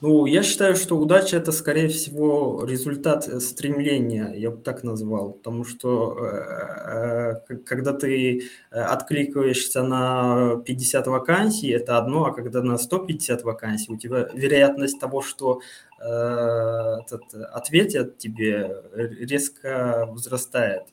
[0.02, 5.34] Ну, я считаю, что удача это, скорее всего, результат э, стремления, я бы так назвал,
[5.34, 12.78] потому что э, э когда ты откликаешься на 50 вакансий, это одно, а когда на
[12.78, 15.62] 150 вакансий, у тебя вероятность того, что
[16.00, 20.84] этот, ответят тебе, резко возрастает.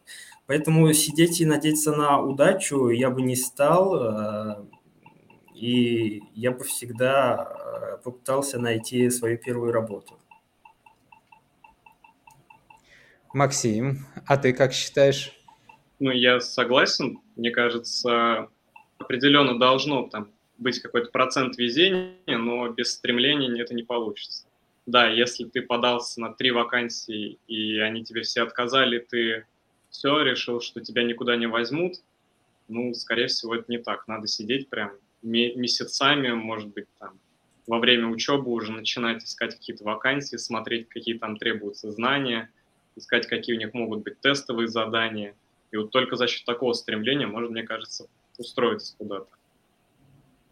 [0.47, 3.97] Поэтому сидеть и надеяться на удачу я бы не стал.
[3.97, 4.65] Э,
[5.55, 10.19] и я бы всегда попытался найти свою первую работу.
[13.33, 15.33] Максим, а ты как считаешь?
[15.99, 17.21] Ну, я согласен.
[17.37, 18.49] Мне кажется,
[18.99, 24.47] определенно должно там быть какой-то процент везения, но без стремления это не получится.
[24.87, 29.47] Да, если ты подался на три вакансии, и они тебе все отказали, ты
[29.95, 31.95] все, решил, что тебя никуда не возьмут,
[32.67, 34.09] ну, скорее всего, это не так.
[34.09, 34.91] Надо сидеть прям
[35.23, 37.19] месяцами, может быть, там,
[37.69, 42.51] во время учебы уже начинать искать какие-то вакансии, смотреть, какие там требуются знания–
[42.97, 45.35] искать, какие у них могут быть тестовые задания.
[45.71, 49.29] И вот только за счет такого стремления можно, мне кажется, устроиться куда-то.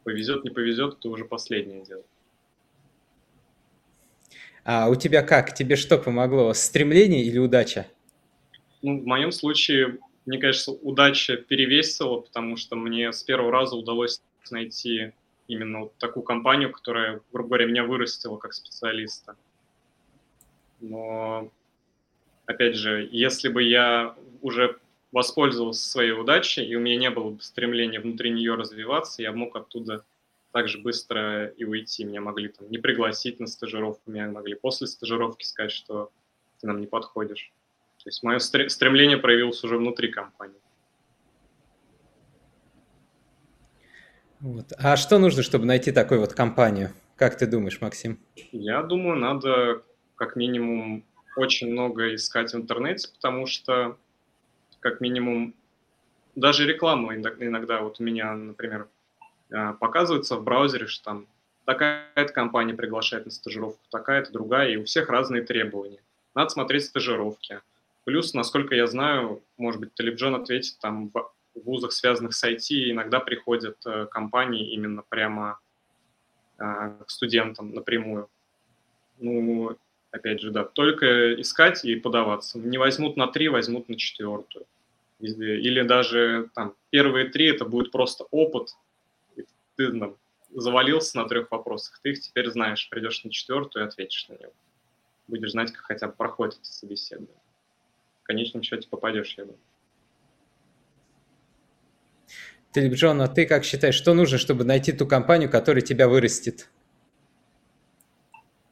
[0.05, 2.05] Повезет, не повезет, это уже последнее дело.
[4.64, 5.55] А у тебя как?
[5.55, 6.52] Тебе что помогло?
[6.55, 7.87] Стремление или удача?
[8.82, 14.20] Ну, в моем случае, мне кажется, удача перевесила, потому что мне с первого раза удалось
[14.50, 15.12] найти
[15.48, 19.36] именно вот такую компанию, которая, грубо говоря, меня вырастила как специалиста.
[20.80, 21.50] Но
[22.46, 24.78] опять же, если бы я уже
[25.12, 30.04] воспользовался своей удачей, и у меня не было стремления внутри нее развиваться, я мог оттуда
[30.52, 32.04] так же быстро и уйти.
[32.04, 36.10] Меня могли там не пригласить на стажировку, меня могли после стажировки сказать, что
[36.60, 37.52] ты нам не подходишь.
[38.02, 40.56] То есть мое стремление проявилось уже внутри компании.
[44.40, 44.72] Вот.
[44.76, 46.90] А что нужно, чтобы найти такую вот компанию?
[47.14, 48.18] Как ты думаешь, Максим?
[48.50, 49.82] Я думаю, надо
[50.16, 51.04] как минимум
[51.36, 53.96] очень много искать в интернете, потому что,
[54.80, 55.54] как минимум,
[56.34, 58.88] даже реклама иногда вот у меня, например,
[59.52, 61.26] а, показывается в браузере, что там
[61.64, 66.00] такая-то компания приглашает на стажировку, такая-то другая, и у всех разные требования.
[66.34, 67.60] Надо смотреть стажировки.
[68.04, 73.20] Плюс, насколько я знаю, может быть, Талибджон ответит, там в вузах, связанных с IT, иногда
[73.20, 75.60] приходят э, компании именно прямо
[76.58, 76.64] э,
[77.06, 78.28] к студентам напрямую.
[79.18, 79.76] Ну,
[80.10, 82.58] опять же, да, только искать и подаваться.
[82.58, 84.66] Не возьмут на три, возьмут на четвертую.
[85.20, 88.74] Или даже там первые три это будет просто опыт.
[89.36, 89.44] И
[89.76, 90.16] ты там,
[90.50, 94.52] завалился на трех вопросах, ты их теперь знаешь, придешь на четвертую и ответишь на него.
[95.28, 97.41] Будешь знать, как хотя бы проходит собеседование.
[98.22, 99.58] В конечном счете попадешь, я думаю.
[102.94, 106.70] Джон, а ты как считаешь, что нужно, чтобы найти ту компанию, которая тебя вырастет?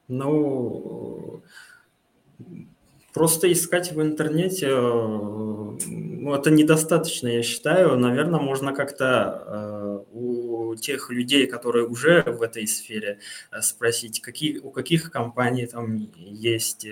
[0.07, 1.41] Ну,
[3.13, 7.97] просто искать в интернете, э, ну, это недостаточно, я считаю.
[7.97, 10.17] Наверное, можно как-то э,
[10.75, 13.19] тех людей, которые уже в этой сфере,
[13.51, 16.87] э, спросить, какие, у каких компаний там есть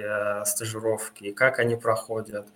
[0.45, 2.47] стажировки, как они проходят.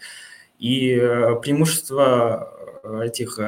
[0.59, 0.95] И
[1.41, 3.39] преимущество этих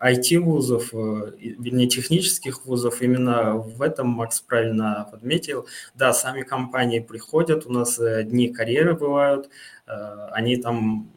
[0.00, 5.66] IT-вузов, э, вернее, технических вузов, именно в этом Макс правильно подметил.
[5.94, 9.50] Да, сами компании приходят, у нас э, дни карьеры бывают,
[9.86, 9.92] э,
[10.32, 11.10] они там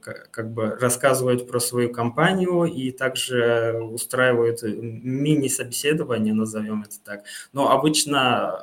[0.00, 7.24] как бы рассказывают про свою компанию и также устраивают мини-собеседование, назовем это так.
[7.52, 8.60] Но обычно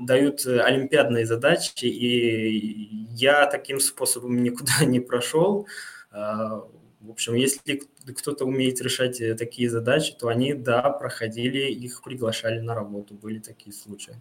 [0.00, 5.66] дают олимпиадные задачи, и я таким способом никуда не прошел.
[7.06, 7.82] В общем, если
[8.16, 13.38] кто-то умеет решать э, такие задачи, то они, да, проходили, их приглашали на работу, были
[13.38, 14.20] такие случаи.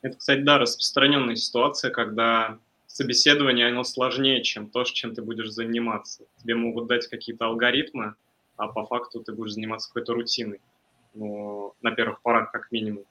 [0.00, 2.58] Это, кстати, да, распространенная ситуация, когда
[2.94, 6.26] собеседование, оно сложнее, чем то, чем ты будешь заниматься.
[6.40, 8.14] Тебе могут дать какие-то алгоритмы,
[8.56, 10.60] а по факту ты будешь заниматься какой-то рутиной.
[11.12, 13.04] Ну, на первых порах, как минимум.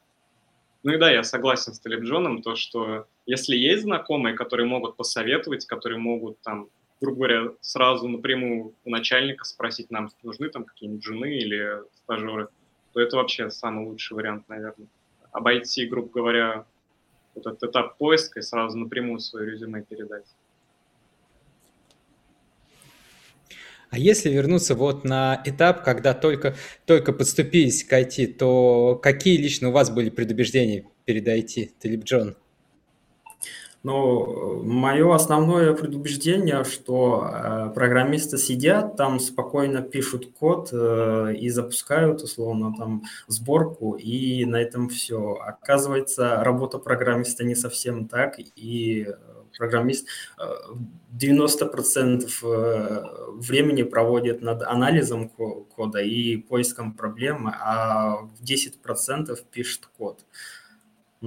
[0.84, 5.66] Ну и да, я согласен с Талибджоном, то, что если есть знакомые, которые могут посоветовать,
[5.66, 6.70] которые могут там
[7.02, 12.48] грубо говоря, сразу напрямую у начальника спросить, нам нужны там какие-нибудь жены или стажеры,
[12.94, 14.88] то это вообще самый лучший вариант, наверное.
[15.34, 16.66] Обойти, грубо говоря,
[17.36, 20.26] вот этот этап поиска и сразу напрямую свое резюме передать.
[23.90, 26.56] А если вернуться вот на этап, когда только,
[26.88, 32.36] только подступились к IT, то какие лично у вас были предубеждения перед IT, Талиб Джон?
[33.84, 42.22] Но мое основное предубеждение, что э, программисты сидят, там спокойно пишут код э, и запускают,
[42.22, 45.34] условно, там сборку, и на этом все.
[45.34, 49.08] Оказывается, работа программиста не совсем так, и
[49.58, 50.08] программист
[51.20, 60.22] 90% э, времени проводит над анализом кода и поиском проблемы, а в 10% пишет код.
[60.22, 60.63] Ну,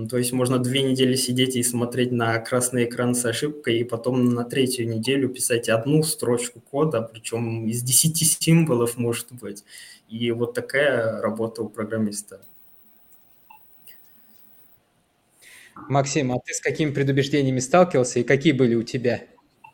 [0.05, 4.35] то есть можно две недели сидеть и смотреть на красный экран с ошибкой, и потом
[4.35, 9.65] на третью неделю писать одну строчку кода, причем из 10 символов может быть.
[10.11, 12.43] И вот такая работа у программиста.
[15.89, 19.25] Максим, а ты с какими предубеждениями сталкивался и какие были у тебя?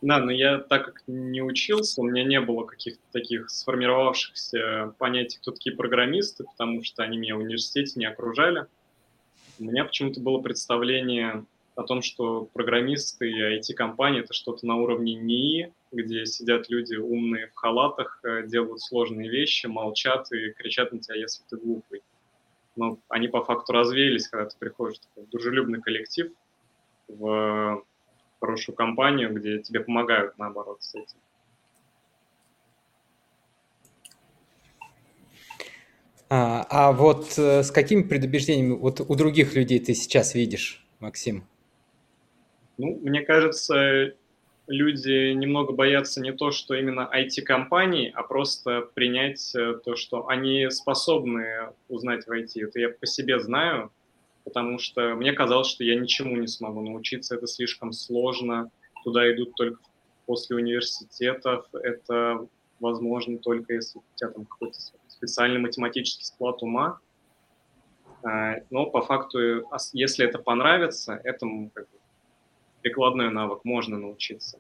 [0.03, 5.39] Да, но я так как не учился, у меня не было каких-то таких сформировавшихся понятий,
[5.41, 8.67] кто такие программисты, потому что они меня в университете не окружали.
[9.59, 15.15] У меня почему-то было представление о том, что программисты и IT-компании– это что-то на уровне
[15.15, 21.01] НИИ, где сидят люди умные в халатах, э, делают сложные вещи, молчат и кричат на
[21.01, 22.03] тебя, если ты глупый.
[22.77, 26.33] Но они по факту развеялись, когда ты приходишь в дружелюбный коллектив,
[27.09, 27.85] в
[28.41, 31.19] хорошую компанию, где тебе помогают, наоборот, с этим.
[36.35, 41.45] А, а вот э, с какими предубеждениями вот у других людей ты сейчас видишь, Максим?
[42.79, 44.15] Ну, мне кажется,
[44.67, 50.71] люди немного боятся не то, что именно IT-компаний, а просто принять э, то, что они
[50.71, 52.65] способны узнать в IT.
[52.67, 53.93] Это я по себе знаю,
[54.45, 58.71] потому что мне казалось, что я ничему не смогу научиться, это слишком сложно,
[59.05, 59.83] туда идут только
[60.25, 62.47] после университетов, это
[62.81, 64.81] возможно только если у тебя там какой-то
[65.23, 66.99] специальный математический склад ума.
[68.25, 71.99] А, но по факту, если это понравится, этому как бы,
[72.83, 74.59] прикладной навык можно научиться.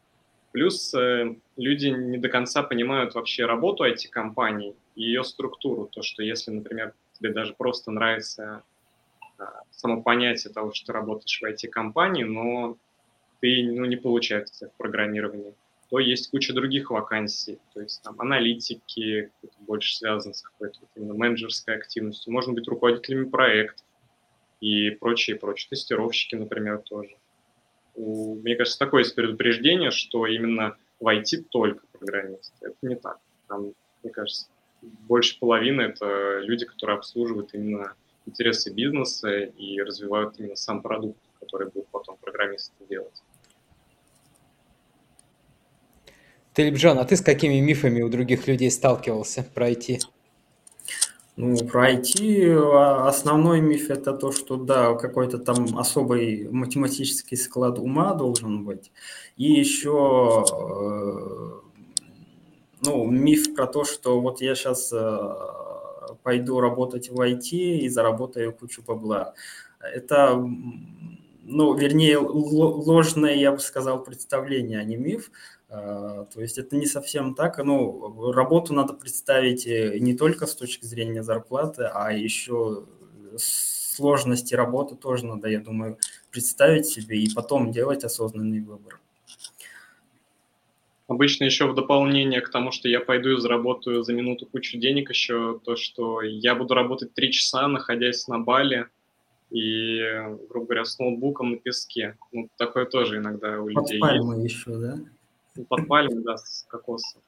[0.52, 5.86] Плюс э, люди не до конца понимают вообще работу IT-компаний и ее структуру.
[5.86, 8.62] То, что если, например, тебе даже просто нравится
[9.38, 12.76] а, само понятие того, что ты работаешь в IT-компании, но
[13.40, 15.54] ты ну, не получается в программировании
[15.92, 21.12] то есть куча других вакансий, то есть там аналитики, больше связаны с какой-то вот именно
[21.12, 23.84] менеджерской активностью, можно быть руководителями проектов
[24.62, 25.68] и прочее, прочее.
[25.68, 27.14] Тестировщики, например, тоже.
[27.94, 32.54] У, мне кажется, такое есть предупреждение, что именно в IT только программисты.
[32.62, 33.18] Это не так.
[33.46, 34.46] Там, мне кажется,
[34.80, 37.92] больше половины это люди, которые обслуживают именно
[38.24, 43.22] интересы бизнеса и развивают именно сам продукт, который будут потом программисты делать.
[46.54, 50.00] Телебджон, а ты с какими мифами у других людей сталкивался про IT?
[51.36, 57.78] Ну, про IT а, основной миф это то, что да, какой-то там особый математический склад
[57.78, 58.92] ума должен быть.
[59.38, 61.62] И еще э,
[62.84, 65.18] ну, миф про то, что вот я сейчас э,
[66.22, 69.34] пойду работать в IT и заработаю кучу бабла.
[69.80, 70.36] Это,
[71.44, 75.30] ну, вернее, ложное, я бы сказал, представление, а не миф.
[75.72, 77.56] А, то есть это не совсем так.
[77.56, 82.84] Ну, работу надо представить э, не только с точки зрения зарплаты, а еще
[83.38, 85.96] сложности работы тоже надо, я думаю,
[86.30, 89.00] представить себе и потом делать осознанный выбор.
[91.08, 95.08] Обычно еще в дополнение к тому, что я пойду и заработаю за минуту кучу денег,
[95.08, 98.88] еще то, что я буду работать три часа, находясь на Бали
[99.50, 100.00] и,
[100.50, 102.18] грубо говоря, с ноутбуком на песке.
[102.30, 104.98] Ну, такое тоже иногда у людей Под пальмой еще, да?
[105.68, 107.18] Под пальмой, да, с кокоса.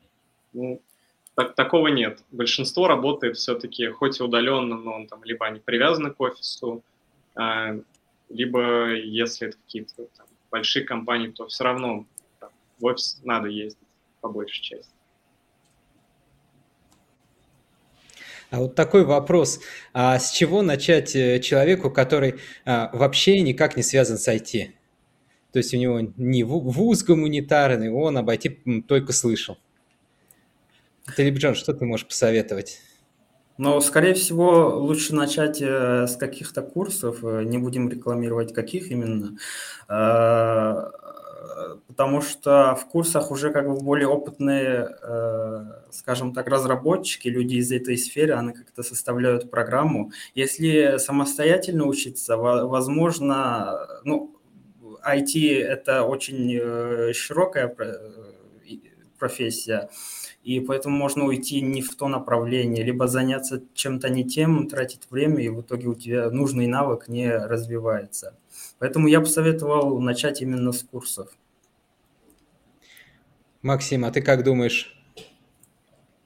[0.52, 0.80] Ну,
[1.34, 2.22] так, такого нет.
[2.30, 6.82] Большинство работает все-таки, хоть и удаленно, но он там либо они привязаны к офису,
[7.34, 7.76] а,
[8.28, 12.06] либо если это какие-то там, большие компании, то все равно
[12.38, 13.78] там, в офис надо ездить
[14.20, 14.92] по большей части.
[18.50, 19.60] А вот такой вопрос.
[19.92, 24.70] А с чего начать э, человеку, который а, вообще никак не связан с IT?
[25.54, 29.56] То есть у него не вуз гуманитарный, он об IT только слышал.
[31.16, 32.80] Талибджон, что ты можешь посоветовать?
[33.56, 39.38] Но, скорее всего, лучше начать э, с каких-то курсов, э, не будем рекламировать каких именно,
[39.88, 40.90] э,
[41.86, 44.88] потому что в курсах уже как бы более опытные,
[45.92, 50.10] скажем так, разработчики, люди из этой сферы, они как-то составляют программу.
[50.34, 54.33] Если самостоятельно учиться, возможно, ну,
[55.06, 57.96] IT– это очень э, широкая э,
[59.18, 59.90] профессия,
[60.42, 65.42] и поэтому можно уйти не в то направление, либо заняться чем-то не тем, тратить время,
[65.42, 68.34] и в итоге у тебя нужный навык не развивается.
[68.78, 71.30] Поэтому я бы советовал начать именно с курсов.
[73.62, 74.94] Максим, а ты как думаешь?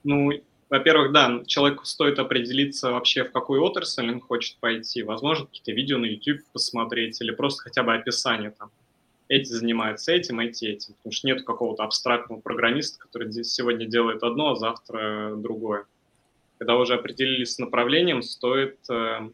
[0.03, 0.31] Ну,
[0.69, 5.01] во-первых, да, человеку стоит определиться вообще, в какую отрасль он хочет пойти.
[5.01, 8.69] Возможно, какие-то видео на YouTube посмотреть или просто хотя бы описание там.
[9.27, 10.93] Эти занимаются этим, эти этим.
[10.95, 15.85] Потому что нет какого-то абстрактного программиста, который сегодня делает одно, а завтра другое.
[16.57, 19.29] Когда уже определились с направлением, стоит э,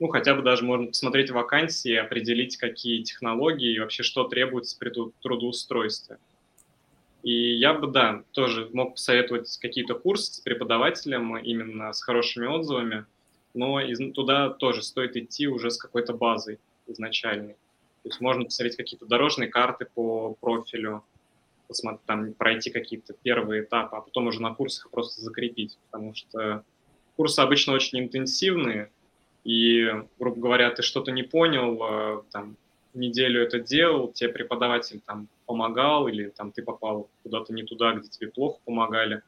[0.00, 4.92] ну, хотя бы даже можно посмотреть вакансии, определить, какие технологии и вообще что требуется при
[5.22, 6.18] трудоустройстве.
[7.24, 13.06] И я бы, да, тоже мог посоветовать какие-то курсы с преподавателем, именно с хорошими отзывами,
[13.54, 17.54] но из, туда тоже стоит идти уже с какой-то базой изначальной.
[18.02, 21.02] То есть можно посмотреть какие-то дорожные карты по профилю,
[21.66, 26.62] посмотреть, там, пройти какие-то первые этапы, а потом уже на курсах просто закрепить, потому что
[27.16, 28.90] курсы обычно очень интенсивные,
[29.44, 32.56] и, грубо говоря, ты что-то не понял, э, там,
[32.92, 38.08] неделю это делал, тебе преподаватель там помогал, или там ты попал куда-то не туда, где
[38.08, 39.22] тебе плохо помогали,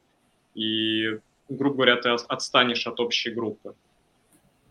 [0.55, 3.75] и, грубо говоря, ты отстанешь от общей группы.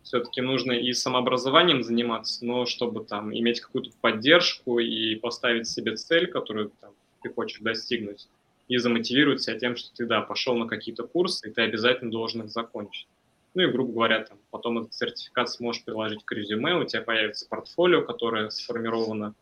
[0.04, 6.28] Все-таки нужно и самообразованием заниматься, но чтобы там иметь какую-то поддержку и поставить себе цель,
[6.28, 6.92] которую там,
[7.24, 8.28] ты хочешь достигнуть,
[8.68, 12.44] и замотивировать себя тем, что ты, да, пошел на какие-то курсы, и ты обязательно должен
[12.44, 13.08] их закончить.
[13.54, 17.48] Ну и, грубо говоря, там, потом этот сертификат сможешь приложить к резюме, у тебя появится
[17.48, 19.34] портфолио, которое сформировано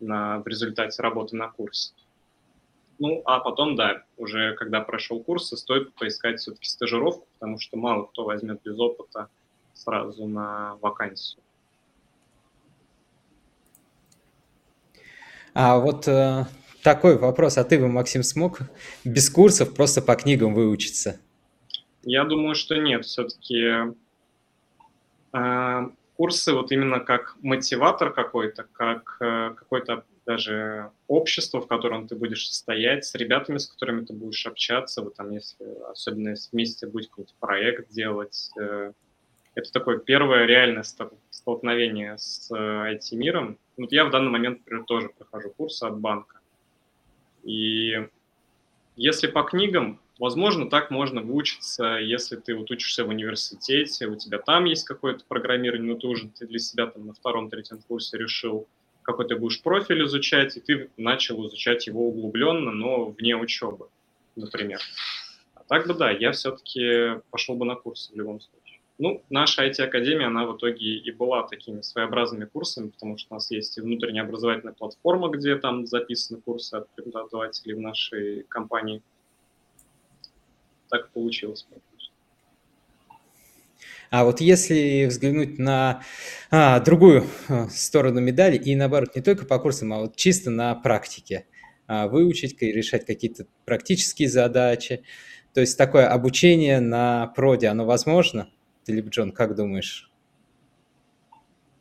[0.00, 1.92] на, в результате работы на курсе.
[2.98, 8.06] Ну, а потом, да, уже когда прошел курсы, стоит поискать все-таки стажировку, потому что мало
[8.06, 9.28] кто возьмет без опыта
[9.72, 11.42] сразу на вакансию.
[15.54, 16.44] А вот э,
[16.82, 18.60] такой вопрос, а ты бы, Максим, смог
[19.04, 21.20] без курсов просто по книгам выучиться?
[22.02, 23.04] Я думаю, что нет.
[23.04, 23.94] Все-таки
[25.32, 25.88] э,
[26.18, 32.48] курсы вот именно как мотиватор какой-то, как э, какое-то даже общество, в котором ты будешь
[32.48, 37.08] состоять, с ребятами, с которыми ты будешь общаться, вот там, если, особенно если вместе будет
[37.08, 38.50] какой-то проект делать.
[38.60, 38.92] Э,
[39.54, 40.84] это такое первое реальное
[41.30, 43.56] столкновение с IT-миром.
[43.76, 46.40] Вот я в данный момент, например, тоже прохожу курсы от банка.
[47.44, 48.08] И
[48.96, 54.38] если по книгам, Возможно, так можно выучиться, если ты вот учишься в университете, у тебя
[54.38, 58.66] там есть какое-то программирование, но ты уже для себя там на втором-третьем курсе решил,
[59.02, 63.90] какой ты будешь профиль изучать, и ты начал изучать его углубленно, но вне учебы,
[64.34, 64.80] например.
[65.54, 68.80] А так бы да, я все-таки пошел бы на курсы в любом случае.
[68.98, 73.48] Ну, наша IT-академия, она в итоге и была такими своеобразными курсами, потому что у нас
[73.52, 79.00] есть и внутренняя образовательная платформа, где там записаны курсы от преподавателей в нашей компании–
[80.88, 81.66] так получилось.
[84.10, 86.02] А вот если взглянуть на
[86.50, 90.74] а, другую а, сторону медали и наоборот, не только по курсам, а вот чисто на
[90.74, 91.46] практике,
[91.86, 95.02] а, выучить и решать какие-то практические задачи,
[95.52, 98.48] то есть такое обучение на проде, оно возможно?
[98.84, 100.07] Ты, Джон, как думаешь?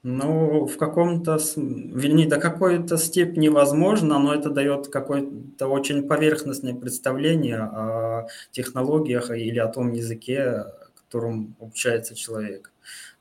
[0.04, 7.58] Ну, в каком-то, вернее, до какой-то степени возможно, но это дает какое-то очень поверхностное представление
[7.58, 12.72] о технологиях или о том языке, которым обучается человек.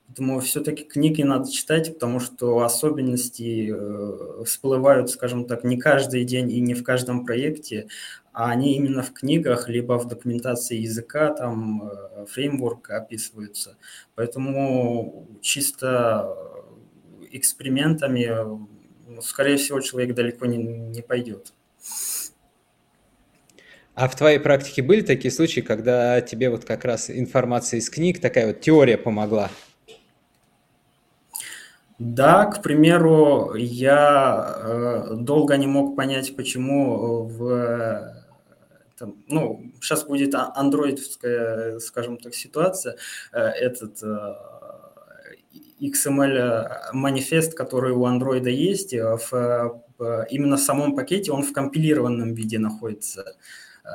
[0.06, 6.50] Поэтому все-таки книги надо читать, потому что особенности э, всплывают, скажем так, не каждый день
[6.52, 7.88] и не в каждом проекте,
[8.32, 13.76] а они именно в книгах, либо в документации языка, там э, фреймворк описываются.
[14.14, 16.36] Поэтому чисто
[17.36, 18.30] экспериментами,
[19.20, 21.52] скорее всего, человек далеко не, не пойдет.
[23.94, 28.20] А в твоей практике были такие случаи, когда тебе вот как раз информация из книг,
[28.20, 29.50] такая вот теория помогла?
[31.98, 38.14] Да, к примеру, я э, долго не мог понять, почему в
[38.98, 42.96] там, ну, сейчас будет а, андроидская, скажем так, ситуация,
[43.32, 44.34] э, этот э,
[45.80, 49.82] XML-манифест, который у Android есть, э, в,
[50.30, 53.36] именно в самом пакете он в компилированном виде находится.
[53.84, 53.88] Э,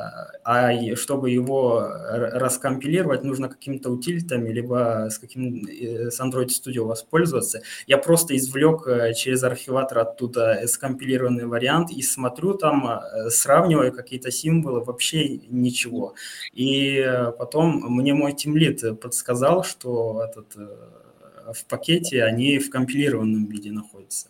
[0.44, 7.62] а чтобы его раскомпилировать, нужно какими-то утилитами, либо с, каким, э, с Android Studio воспользоваться.
[7.88, 8.86] Я просто извлек
[9.16, 16.14] через архиватор оттуда скомпилированный вариант и смотрю там, сравниваю какие-то символы, вообще ничего.
[16.54, 17.04] И
[17.40, 20.56] потом мне мой тимлит подсказал, что этот
[21.54, 24.30] в пакете, они в компилированном виде находятся.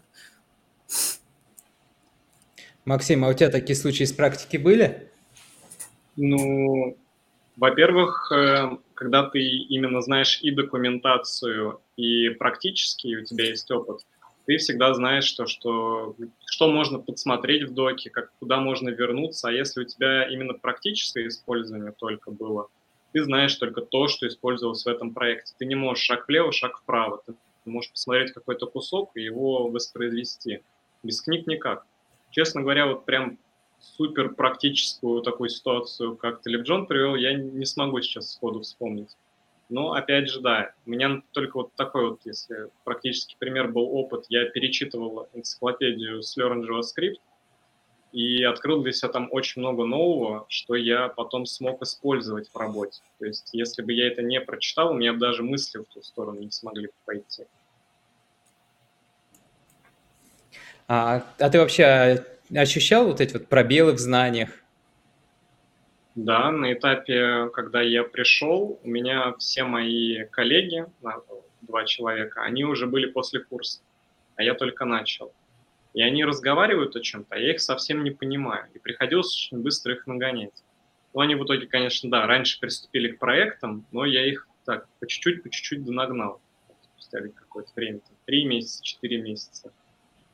[2.86, 5.12] Максим, а у тебя такие случаи из практики были?
[6.16, 6.98] Ну,
[7.56, 14.02] во-первых, э, когда ты именно знаешь и документацию, и практически у тебя есть опыт,
[14.46, 19.50] ты всегда знаешь, что, что, что можно подсмотреть в доке, как, куда можно вернуться.
[19.50, 22.68] А если у тебя именно практическое использование только было–
[23.12, 25.54] ты знаешь только то, что использовалось в этом проекте.
[25.58, 27.22] Ты не можешь шаг влево, шаг вправо.
[27.26, 27.36] Ты
[27.66, 30.62] можешь посмотреть какой-то кусок и его воспроизвести.
[31.04, 31.86] Без книг никак.
[32.30, 33.38] Честно говоря, вот прям
[33.80, 39.16] супер практическую такую ситуацию, как Телебджон привел, я не смогу сейчас сходу вспомнить.
[39.70, 44.26] Но, опять же, да, у меня только вот такой вот, если практический пример был опыт,
[44.30, 47.20] я перечитывал энциклопедию Slurm JavaScript,
[48.12, 53.02] и открыл для себя там очень много нового, что я потом смог использовать в работе.
[53.20, 56.02] То есть, если бы я это не прочитал, у меня бы даже мысли в ту
[56.02, 57.46] сторону не смогли пойти.
[60.88, 64.50] А, а ты вообще ощущал вот эти вот пробелы в знаниях?
[66.16, 70.86] Да, на этапе, когда я пришел, у меня все мои коллеги,
[71.62, 73.80] два человека, они уже были после курса,
[74.36, 75.32] а я только начал.
[75.94, 78.68] И они разговаривают о чем-то, а я их совсем не понимаю.
[78.74, 80.64] И приходилось очень быстро их нагонять.
[81.14, 85.08] Ну, они в итоге, конечно, да, раньше приступили к проектам, но я их так по
[85.08, 86.42] чуть-чуть, по чуть-чуть донагнал.
[86.94, 89.74] Спустя какое-то время, там, три месяца, четыре месяца.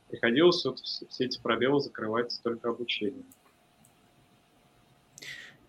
[0.10, 3.26] Приходилось вот все, эти пробелы закрывать только обучением.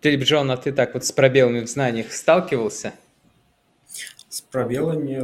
[0.01, 2.93] Филипп Джон, а ты так вот с пробелами в знаниях сталкивался?
[4.29, 5.19] С пробелами,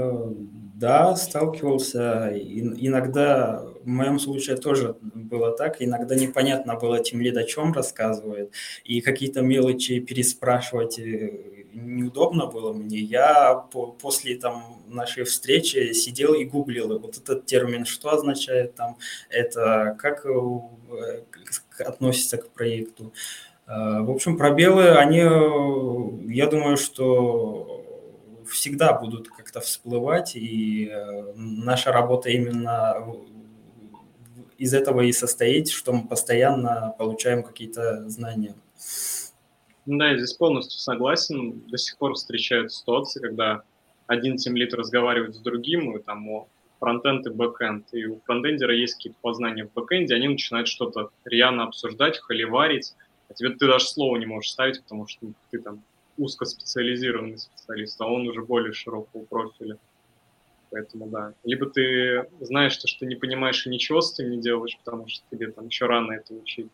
[0.76, 2.32] да, сталкивался.
[2.36, 8.52] иногда, в моем случае тоже было так, иногда непонятно было, тем лид о чем рассказывает,
[8.84, 11.32] и какие-то мелочи переспрашивать э,
[11.74, 12.98] неудобно было мне.
[12.98, 18.98] Я по, после там, нашей встречи сидел и гуглил вот этот термин, что означает там
[19.30, 20.60] это, как э,
[21.80, 23.14] относится к проекту.
[23.68, 25.20] Э, в общем, пробелы, они,
[26.34, 27.85] я думаю, что
[28.48, 32.96] всегда будут как-то всплывать, и э, наша работа именно
[34.58, 38.56] из этого и состоит, что мы постоянно получаем какие-то знания.
[39.86, 41.62] Да, я здесь полностью согласен.
[41.68, 43.64] До сих пор встречаются ситуации, когда
[44.08, 46.48] один тимлит разговаривает с другим, и там о
[46.80, 51.64] фронтенд и бэкенд, и у фронтендера есть какие-то познания в бэкенде, они начинают что-то рьяно
[51.64, 52.94] обсуждать, холиварить,
[53.30, 55.84] а тебе ты даже слова не можешь ставить, потому что ты там
[56.18, 59.78] узкоспециализированный специалист, а он уже более широкого профиля.
[60.72, 61.34] Поэтому да.
[61.44, 65.24] Либо ты знаешь, что, что не понимаешь и ничего с этим не делаешь, потому что
[65.32, 66.70] тебе там еще рано это учить.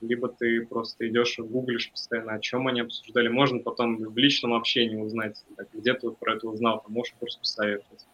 [0.00, 3.28] Либо ты просто идешь и гуглишь постоянно, о чем они обсуждали.
[3.28, 7.36] Можно потом в личном общении узнать, так, где ты про это узнал, там можешь курс
[7.36, 8.06] посоветовать.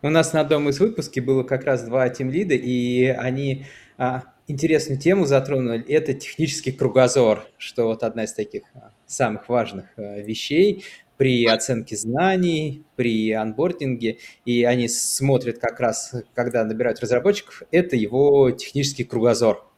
[0.00, 4.98] У нас на одном из выпусков было как раз два тимлида, и они а, интересную
[4.98, 10.84] тему затронули, это технический кругозор, что вот одна из таких а, самых важных а, вещей
[11.18, 18.50] при оценке знаний, при анбординге, и они смотрят как раз, когда набирают разработчиков, это его
[18.52, 19.68] технический кругозор.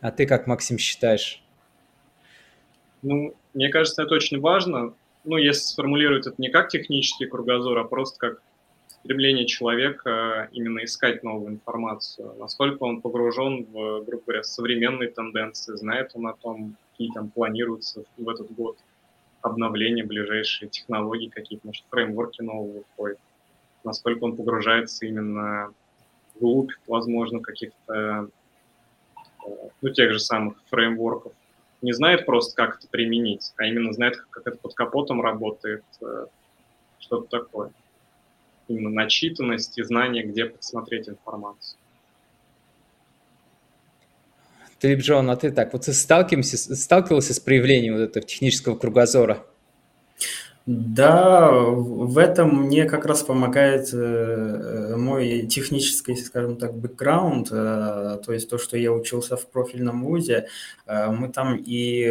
[0.00, 1.42] А ты как, Максим, считаешь?
[3.02, 4.94] Ну, мне кажется, это очень важно.
[5.24, 8.42] Ну, если сформулировать это не как технический кругозор, а просто как
[9.04, 16.12] стремление человека именно искать новую информацию, насколько он погружен в, грубо говоря, современные тенденции, знает
[16.14, 18.78] он о том, какие там планируются в этот год
[19.42, 23.18] обновления ближайшие, технологии какие-то, может, фреймворки новые выходят,
[23.84, 25.74] насколько он погружается именно
[26.34, 28.28] вглубь, возможно, каких-то, э,
[29.82, 31.34] ну, тех же самых фреймворков,
[31.82, 36.26] не знает просто, как это применить, а именно знает, как это под капотом работает, э,
[37.00, 37.70] что-то такое
[38.68, 41.78] именно начитанность и знание, где посмотреть информацию.
[44.80, 49.46] Филипп Джон, а ты так, вот ты сталкивался, сталкивался с проявлением вот этого технического кругозора?
[50.66, 58.32] Да, в этом мне как раз помогает э, мой технический, скажем так, бэкграунд, э, то
[58.32, 60.48] есть то, что я учился в профильном вузе.
[60.86, 62.04] Э, мы там и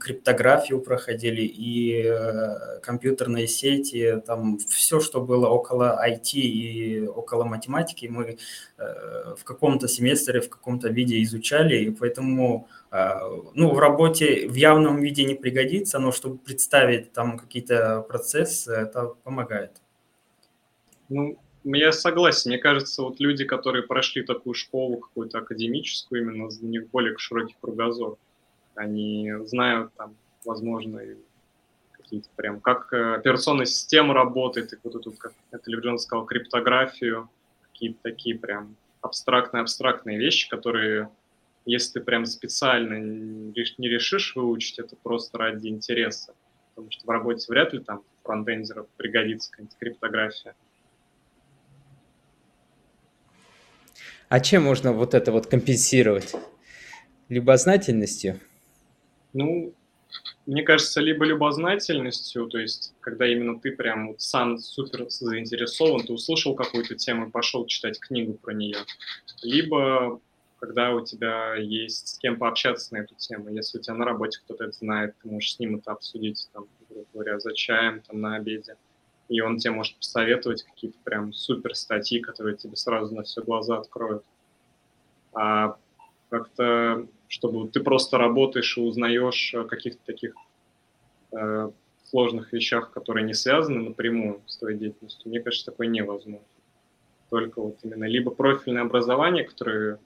[0.00, 2.12] криптографию проходили, и
[2.82, 8.38] компьютерные сети, там все, что было около IT и около математики, мы
[8.76, 15.24] в каком-то семестре, в каком-то виде изучали, и поэтому ну, в работе в явном виде
[15.24, 19.82] не пригодится, но чтобы представить там какие-то процессы, это помогает.
[21.08, 22.50] Ну, я согласен.
[22.50, 27.56] Мне кажется, вот люди, которые прошли такую школу какую-то академическую, именно у них более широкий
[27.60, 28.16] кругозор.
[28.74, 31.00] Они знают там, возможно,
[31.92, 37.28] какие-то прям, как э, операционная система работает, и вот тут, как это Левджон сказал, криптографию,
[37.72, 41.10] какие-то такие прям абстрактные-абстрактные вещи, которые
[41.68, 46.34] если ты прям специально не решишь выучить, это просто ради интереса.
[46.74, 50.54] Потому что в работе вряд ли там фронтендеров пригодится какая-нибудь криптография.
[54.30, 56.34] А чем можно вот это вот компенсировать?
[57.28, 58.40] Любознательностью?
[59.34, 59.74] Ну,
[60.46, 66.14] мне кажется, либо любознательностью, то есть, когда именно ты прям вот сам супер заинтересован, ты
[66.14, 68.78] услышал какую-то тему и пошел читать книгу про нее,
[69.42, 70.20] либо
[70.58, 73.48] когда у тебя есть с кем пообщаться на эту тему.
[73.50, 76.66] Если у тебя на работе кто-то это знает, ты можешь с ним это обсудить, там,
[76.88, 78.76] грубо говоря, за чаем, там, на обеде.
[79.28, 83.78] И он тебе может посоветовать какие-то прям супер статьи, которые тебе сразу на все глаза
[83.78, 84.24] откроют.
[85.32, 85.76] А
[86.30, 90.34] как-то, чтобы ты просто работаешь и узнаешь о каких-то таких
[91.32, 91.70] э,
[92.04, 96.46] сложных вещах, которые не связаны напрямую с твоей деятельностью, мне кажется, такое невозможно.
[97.30, 99.98] Только вот именно либо профильное образование, которое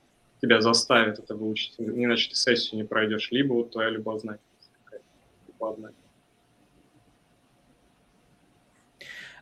[0.42, 5.04] тебя заставит это выучить, иначе ты сессию не пройдешь, либо вот твоя любознательность какая-то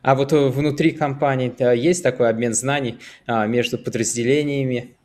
[0.03, 4.95] А вот э, внутри компании есть такой обмен знаний а, между подразделениями?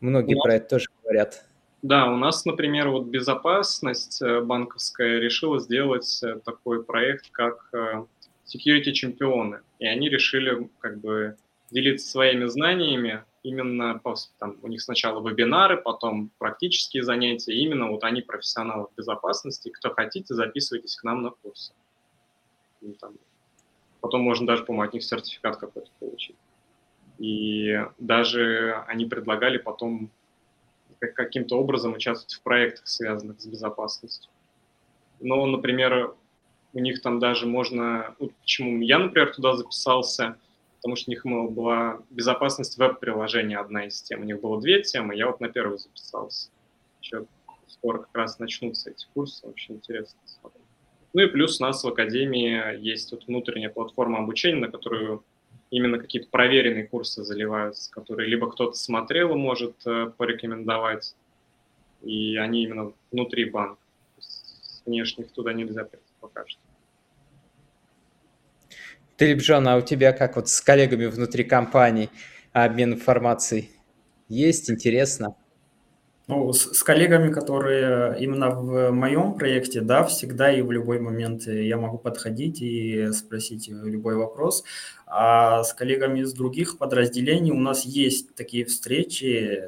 [0.00, 1.44] Многие нас, про это тоже говорят.
[1.82, 7.70] Да, у нас, например, вот безопасность э, банковская решила сделать э, такой проект, как
[8.44, 9.60] Security чемпионы.
[9.78, 11.36] И они решили как бы
[11.70, 14.00] делиться своими знаниями именно
[14.38, 17.54] там, у них сначала вебинары, потом практические занятия.
[17.54, 19.70] Именно вот они профессионалы безопасности.
[19.70, 21.72] Кто хотите, записывайтесь к нам на курсы.
[23.00, 23.14] Там,
[24.00, 26.36] потом можно даже, по-моему, от них сертификат какой-то получить.
[27.18, 30.10] И даже они предлагали потом
[30.98, 34.30] каким-то образом участвовать в проектах, связанных с безопасностью.
[35.18, 36.14] Но, например,
[36.72, 38.14] у них там даже можно...
[38.18, 40.36] Ну, почему я, например, туда записался–
[40.80, 44.22] потому что у них была безопасность веб-приложения одна из тем.
[44.22, 46.48] У них было две темы, я вот на первую записался.
[47.02, 47.26] Еще
[47.66, 50.18] скоро как раз начнутся эти курсы, очень интересно.
[51.12, 55.22] Ну и плюс у нас в Академии есть вот внутренняя платформа обучения, на которую
[55.70, 61.14] именно какие-то проверенные курсы заливаются, которые либо кто-то смотрел и может э, порекомендовать,
[62.02, 63.80] и они именно внутри банка.
[64.18, 66.60] С внешних туда нельзя прийти пока что.
[69.20, 72.08] Телебжон, а у тебя как вот с коллегами внутри компании
[72.54, 73.70] обмен информацией?
[74.30, 75.36] Есть, интересно?
[76.26, 81.46] Ну, с, с коллегами, которые именно в моем проекте, да, всегда и в любой момент
[81.46, 84.64] я могу подходить и спросить любой вопрос.
[85.06, 89.60] А с коллегами из других подразделений у нас есть такие встречи,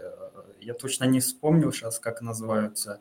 [0.62, 3.00] я точно не вспомнил сейчас, как называются.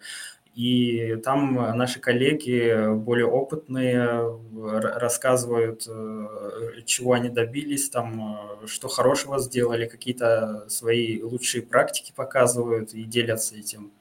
[0.55, 9.39] И там наши коллеги, более опытные, рассказывают, э, чего они добились, там, э, что хорошего
[9.39, 13.91] сделали, какие-то свои лучшие практики показывают и делятся этим.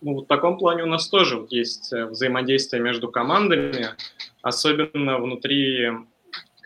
[0.00, 3.90] Ну, в таком плане у нас тоже есть э, взаимодействие между командами,
[4.42, 5.90] особенно внутри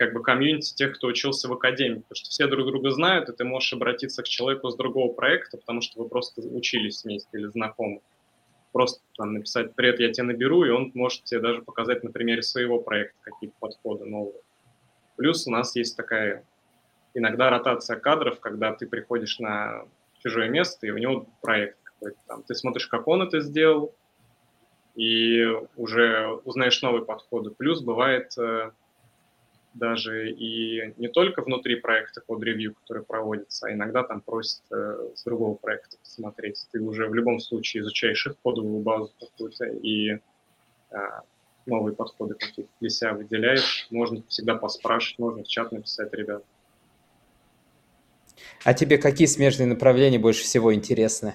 [0.03, 3.33] как бы комьюнити тех, кто учился в академии, потому что все друг друга знают, и
[3.33, 7.47] ты можешь обратиться к человеку с другого проекта, потому что вы просто учились вместе или
[7.47, 8.01] знакомы.
[8.73, 12.43] Просто там написать «Привет, я тебя наберу», и он может тебе даже показать на примере
[12.43, 14.41] своего проекта какие-то подходы новые.
[15.15, 16.45] Плюс у нас есть такая
[17.15, 19.85] иногда ротация кадров, когда ты приходишь на
[20.19, 22.43] чужое место, и у него проект какой-то там.
[22.43, 23.95] Ты смотришь, как он это сделал,
[24.97, 25.47] и
[25.77, 27.51] уже узнаешь новые подходы.
[27.51, 28.73] Плюс бывает э,
[29.75, 35.25] даже и не только внутри проекта код-ревью, который проводится, а иногда там просят э, с
[35.25, 36.67] другого проекта посмотреть.
[36.73, 40.19] Ты уже в любом случае изучаешь их кодовую базу какую-то и э,
[41.67, 43.87] новые подходы какие-то для себя выделяешь.
[43.91, 46.45] Можно всегда поспрашивать, можно в чат написать, ребят.
[48.65, 51.35] А тебе какие смежные направления больше всего интересны?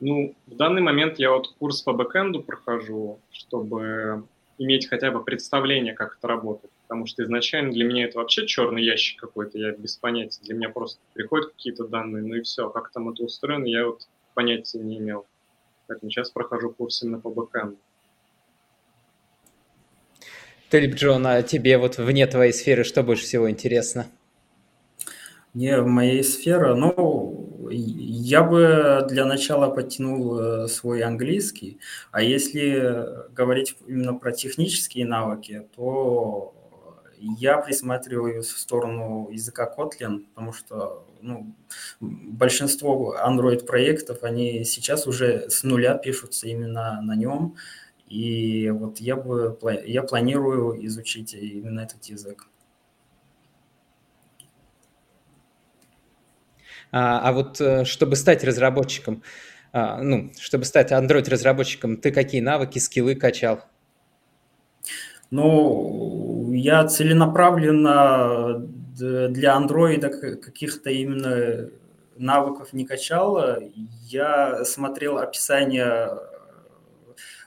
[0.00, 4.24] Ну, в данный момент я вот курс по бэкэнду прохожу, чтобы
[4.62, 6.72] иметь хотя бы представление, как это работает.
[6.82, 10.40] Потому что изначально для меня это вообще черный ящик какой-то, я без понятия.
[10.42, 12.68] Для меня просто приходят какие-то данные, ну и все.
[12.70, 15.26] Как там это устроено, я вот понятия не имел.
[15.86, 17.76] Поэтому сейчас прохожу курс именно по бэкэнду.
[20.70, 24.06] Талиб Джон, а тебе вот вне твоей сферы что больше всего интересно?
[25.52, 27.68] Не в моей сфере, ну,
[28.32, 31.78] я бы для начала подтянул э, свой английский,
[32.12, 36.54] а если говорить именно про технические навыки, то
[37.20, 41.54] я присматриваюсь в сторону языка Kotlin, потому что ну,
[42.00, 47.56] большинство Android-проектов, они сейчас уже с нуля пишутся именно на нем,
[48.06, 52.46] и вот я бы я планирую изучить именно этот язык.
[56.92, 59.22] А, а вот э, чтобы стать разработчиком,
[59.72, 63.64] а, ну, чтобы стать Android-разработчиком, ты какие навыки, скиллы качал?
[65.30, 68.68] Ну, я целенаправленно
[68.98, 71.70] для Android каких-то именно
[72.18, 73.58] навыков не качал.
[74.04, 76.10] Я смотрел описание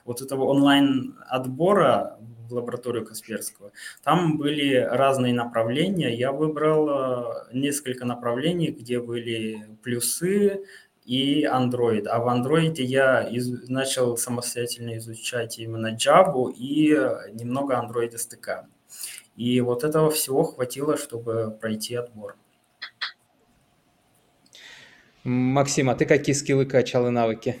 [0.04, 2.18] вот этого онлайн-отбора
[2.48, 3.72] в лабораторию Касперского.
[4.02, 6.14] Там были разные направления.
[6.14, 10.64] Я выбрал несколько направлений, где были плюсы
[11.04, 12.06] и Android.
[12.08, 16.90] А в Android я из, начал самостоятельно изучать именно Java и
[17.32, 18.66] немного Android SDK.
[19.36, 22.36] И вот этого всего хватило, чтобы пройти отбор.
[25.24, 27.60] Максим, а ты какие скиллы качал и навыки?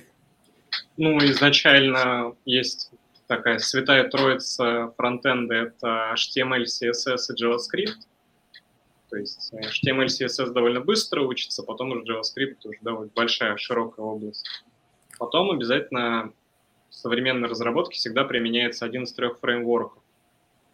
[0.96, 2.90] Ну, изначально есть
[3.26, 8.06] такая святая троица фронтенда– это HTML, CSS и JavaScript.
[9.10, 14.46] То есть HTML, CSS довольно быстро учится, потом уже JavaScript уже довольно большая, широкая область.
[15.18, 16.32] Потом обязательно
[16.90, 20.02] в современной разработке всегда применяется один из трех фреймворков.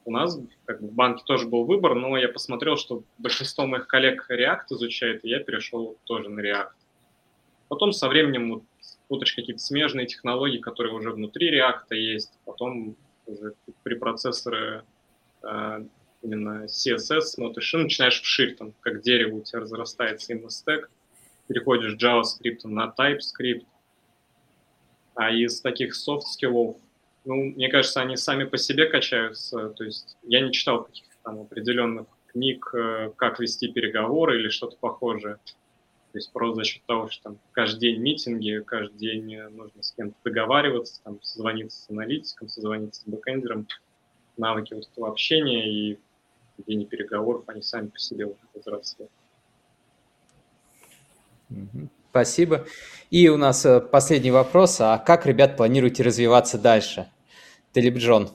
[0.04, 3.86] У нас как бы, в банке тоже был выбор, но я посмотрел, что большинство моих
[3.86, 6.72] коллег React изучает, и я перешел тоже на React.
[7.68, 8.62] Потом со временем вот,
[9.12, 12.96] уточки какие-то смежные технологии, которые уже внутри React есть, потом
[13.26, 14.84] уже препроцессоры
[15.42, 15.84] э,
[16.22, 20.90] именно CSS смотришь и начинаешь вширь, там, как дерево у тебя разрастается именно стек,
[21.48, 23.66] переходишь JavaScript на TypeScript,
[25.14, 26.76] а из таких софт-скиллов,
[27.24, 31.40] ну, мне кажется, они сами по себе качаются, то есть я не читал каких-то там
[31.40, 35.38] определенных книг, э, как вести переговоры или что-то похожее.
[36.12, 39.92] То есть просто за счет того, что там каждый день митинги, каждый день нужно с
[39.92, 43.66] кем-то договариваться, там, созвониться с аналитиком, созвониться с бэкэндером,
[44.36, 45.98] навыки вот этого общения и
[46.58, 49.06] ведения переговоров, они сами по себе возросли.
[52.10, 52.66] Спасибо.
[53.10, 54.80] И у нас э, последний вопрос.
[54.80, 57.08] А как, ребят, планируете развиваться дальше?
[57.72, 58.28] Телеп Джон.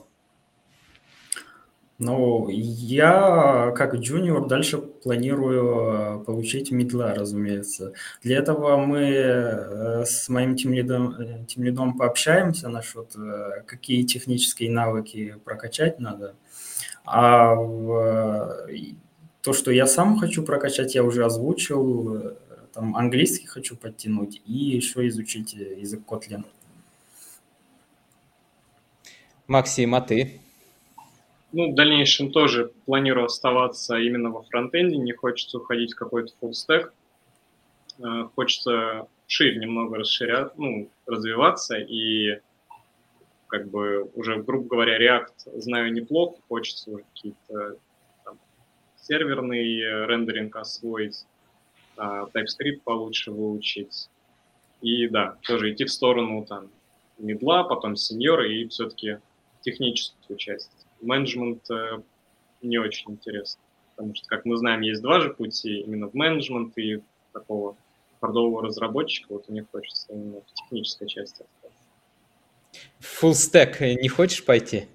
[1.98, 7.92] Ну, я как джуниор дальше планирую э, получить мидла, разумеется.
[8.22, 13.16] Для этого мы э, с моим тимлидом, э, тимлидом пообщаемся насчет,
[13.66, 16.36] какие технические навыки прокачать надо.
[17.04, 22.36] А то, что я сам хочу прокачать, я уже озвучил.
[22.74, 26.44] Там английский хочу подтянуть и еще изучить язык Kotlin.
[29.48, 30.42] Максим, а ты?
[31.52, 36.90] Ну, в дальнейшем тоже планирую оставаться именно во фронтенде, не хочется уходить в какой-то stack.
[38.00, 42.40] Э, хочется шире немного расширять, ну, развиваться и
[43.46, 47.76] как бы уже, грубо говоря, React знаю неплохо, хочется уже какие-то
[48.24, 48.38] там,
[48.96, 51.24] серверный рендеринг освоить,
[51.96, 54.10] а, TypeScript получше выучить.
[54.82, 56.70] И да, тоже идти в сторону там
[57.18, 59.18] медла, потом сеньора и все-таки
[59.62, 62.02] техническую часть менеджмент э,
[62.62, 63.60] не очень интересно.
[63.96, 67.76] Потому что, как мы знаем, есть два же пути, именно в менеджмент и такого
[68.20, 71.78] хардового разработчика, вот них хочется именно в технической части остаться.
[73.00, 74.86] Full stack не хочешь пойти?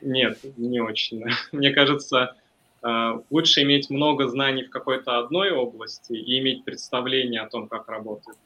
[0.00, 1.24] Нет, не очень.
[1.52, 2.36] Мне кажется,
[2.82, 7.88] э, лучше иметь много знаний в какой-то одной области и иметь представление о том, как
[7.88, 8.38] работает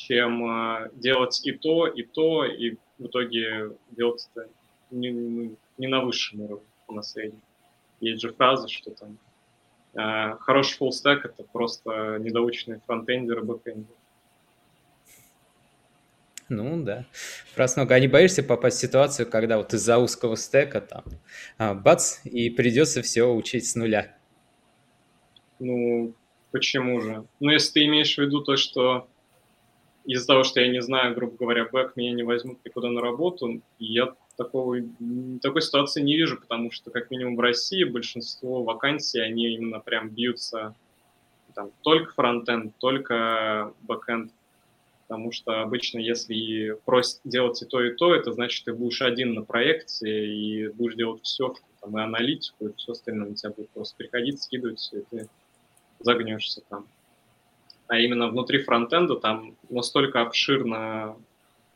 [0.00, 4.48] чем э, делать и то, и то, и в итоге делать это
[5.80, 7.40] не, на высшем уровне, на среднем.
[8.00, 9.18] Есть же фраза, что там
[9.94, 13.96] э, хороший фуллстек— это просто недоученные фронтендеры, бэкендеры.
[16.50, 17.06] Ну да.
[17.54, 17.94] Раз много.
[17.94, 21.04] А не боишься попасть в ситуацию, когда вот из-за узкого стека там
[21.58, 24.16] а, бац, и придется все учить с нуля?
[25.60, 26.12] Ну,
[26.50, 27.24] почему же?
[27.38, 29.08] Ну, если ты имеешь в виду то, что
[30.04, 33.62] из-за того, что я не знаю, грубо говоря, бэк, меня не возьмут никуда на работу,
[33.78, 34.78] я такого,
[35.42, 40.08] такой ситуации не вижу, потому что, как минимум, в России большинство вакансий, они именно прям
[40.08, 40.74] бьются
[41.54, 44.32] там, только фронтенд, только бэкенд.
[45.06, 49.34] Потому что обычно, если просят делать и то, и то, это значит, ты будешь один
[49.34, 53.68] на проекте и будешь делать все, там, и аналитику, и все остальное на тебя будет
[53.70, 55.28] просто приходить, скидывать и ты
[55.98, 56.86] загнешься там.
[57.88, 61.16] А именно внутри фронтенда там настолько обширно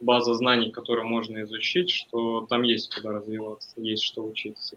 [0.05, 4.77] база знаний, которую можно изучить, что там есть куда развиваться, есть что учиться.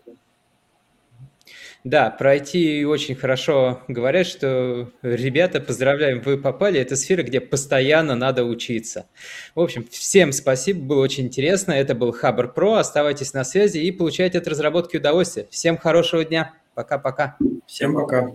[1.84, 6.80] Да, про IT очень хорошо говорят, что ребята, поздравляем, вы попали.
[6.80, 9.06] Это сфера, где постоянно надо учиться.
[9.56, 11.72] В общем, всем спасибо, было очень интересно.
[11.72, 12.74] Это был Хабр Про.
[12.74, 15.48] Оставайтесь на связи и получайте от разработки удовольствие.
[15.50, 16.54] Всем хорошего дня.
[16.74, 17.38] Пока-пока.
[17.66, 18.32] Всем пока.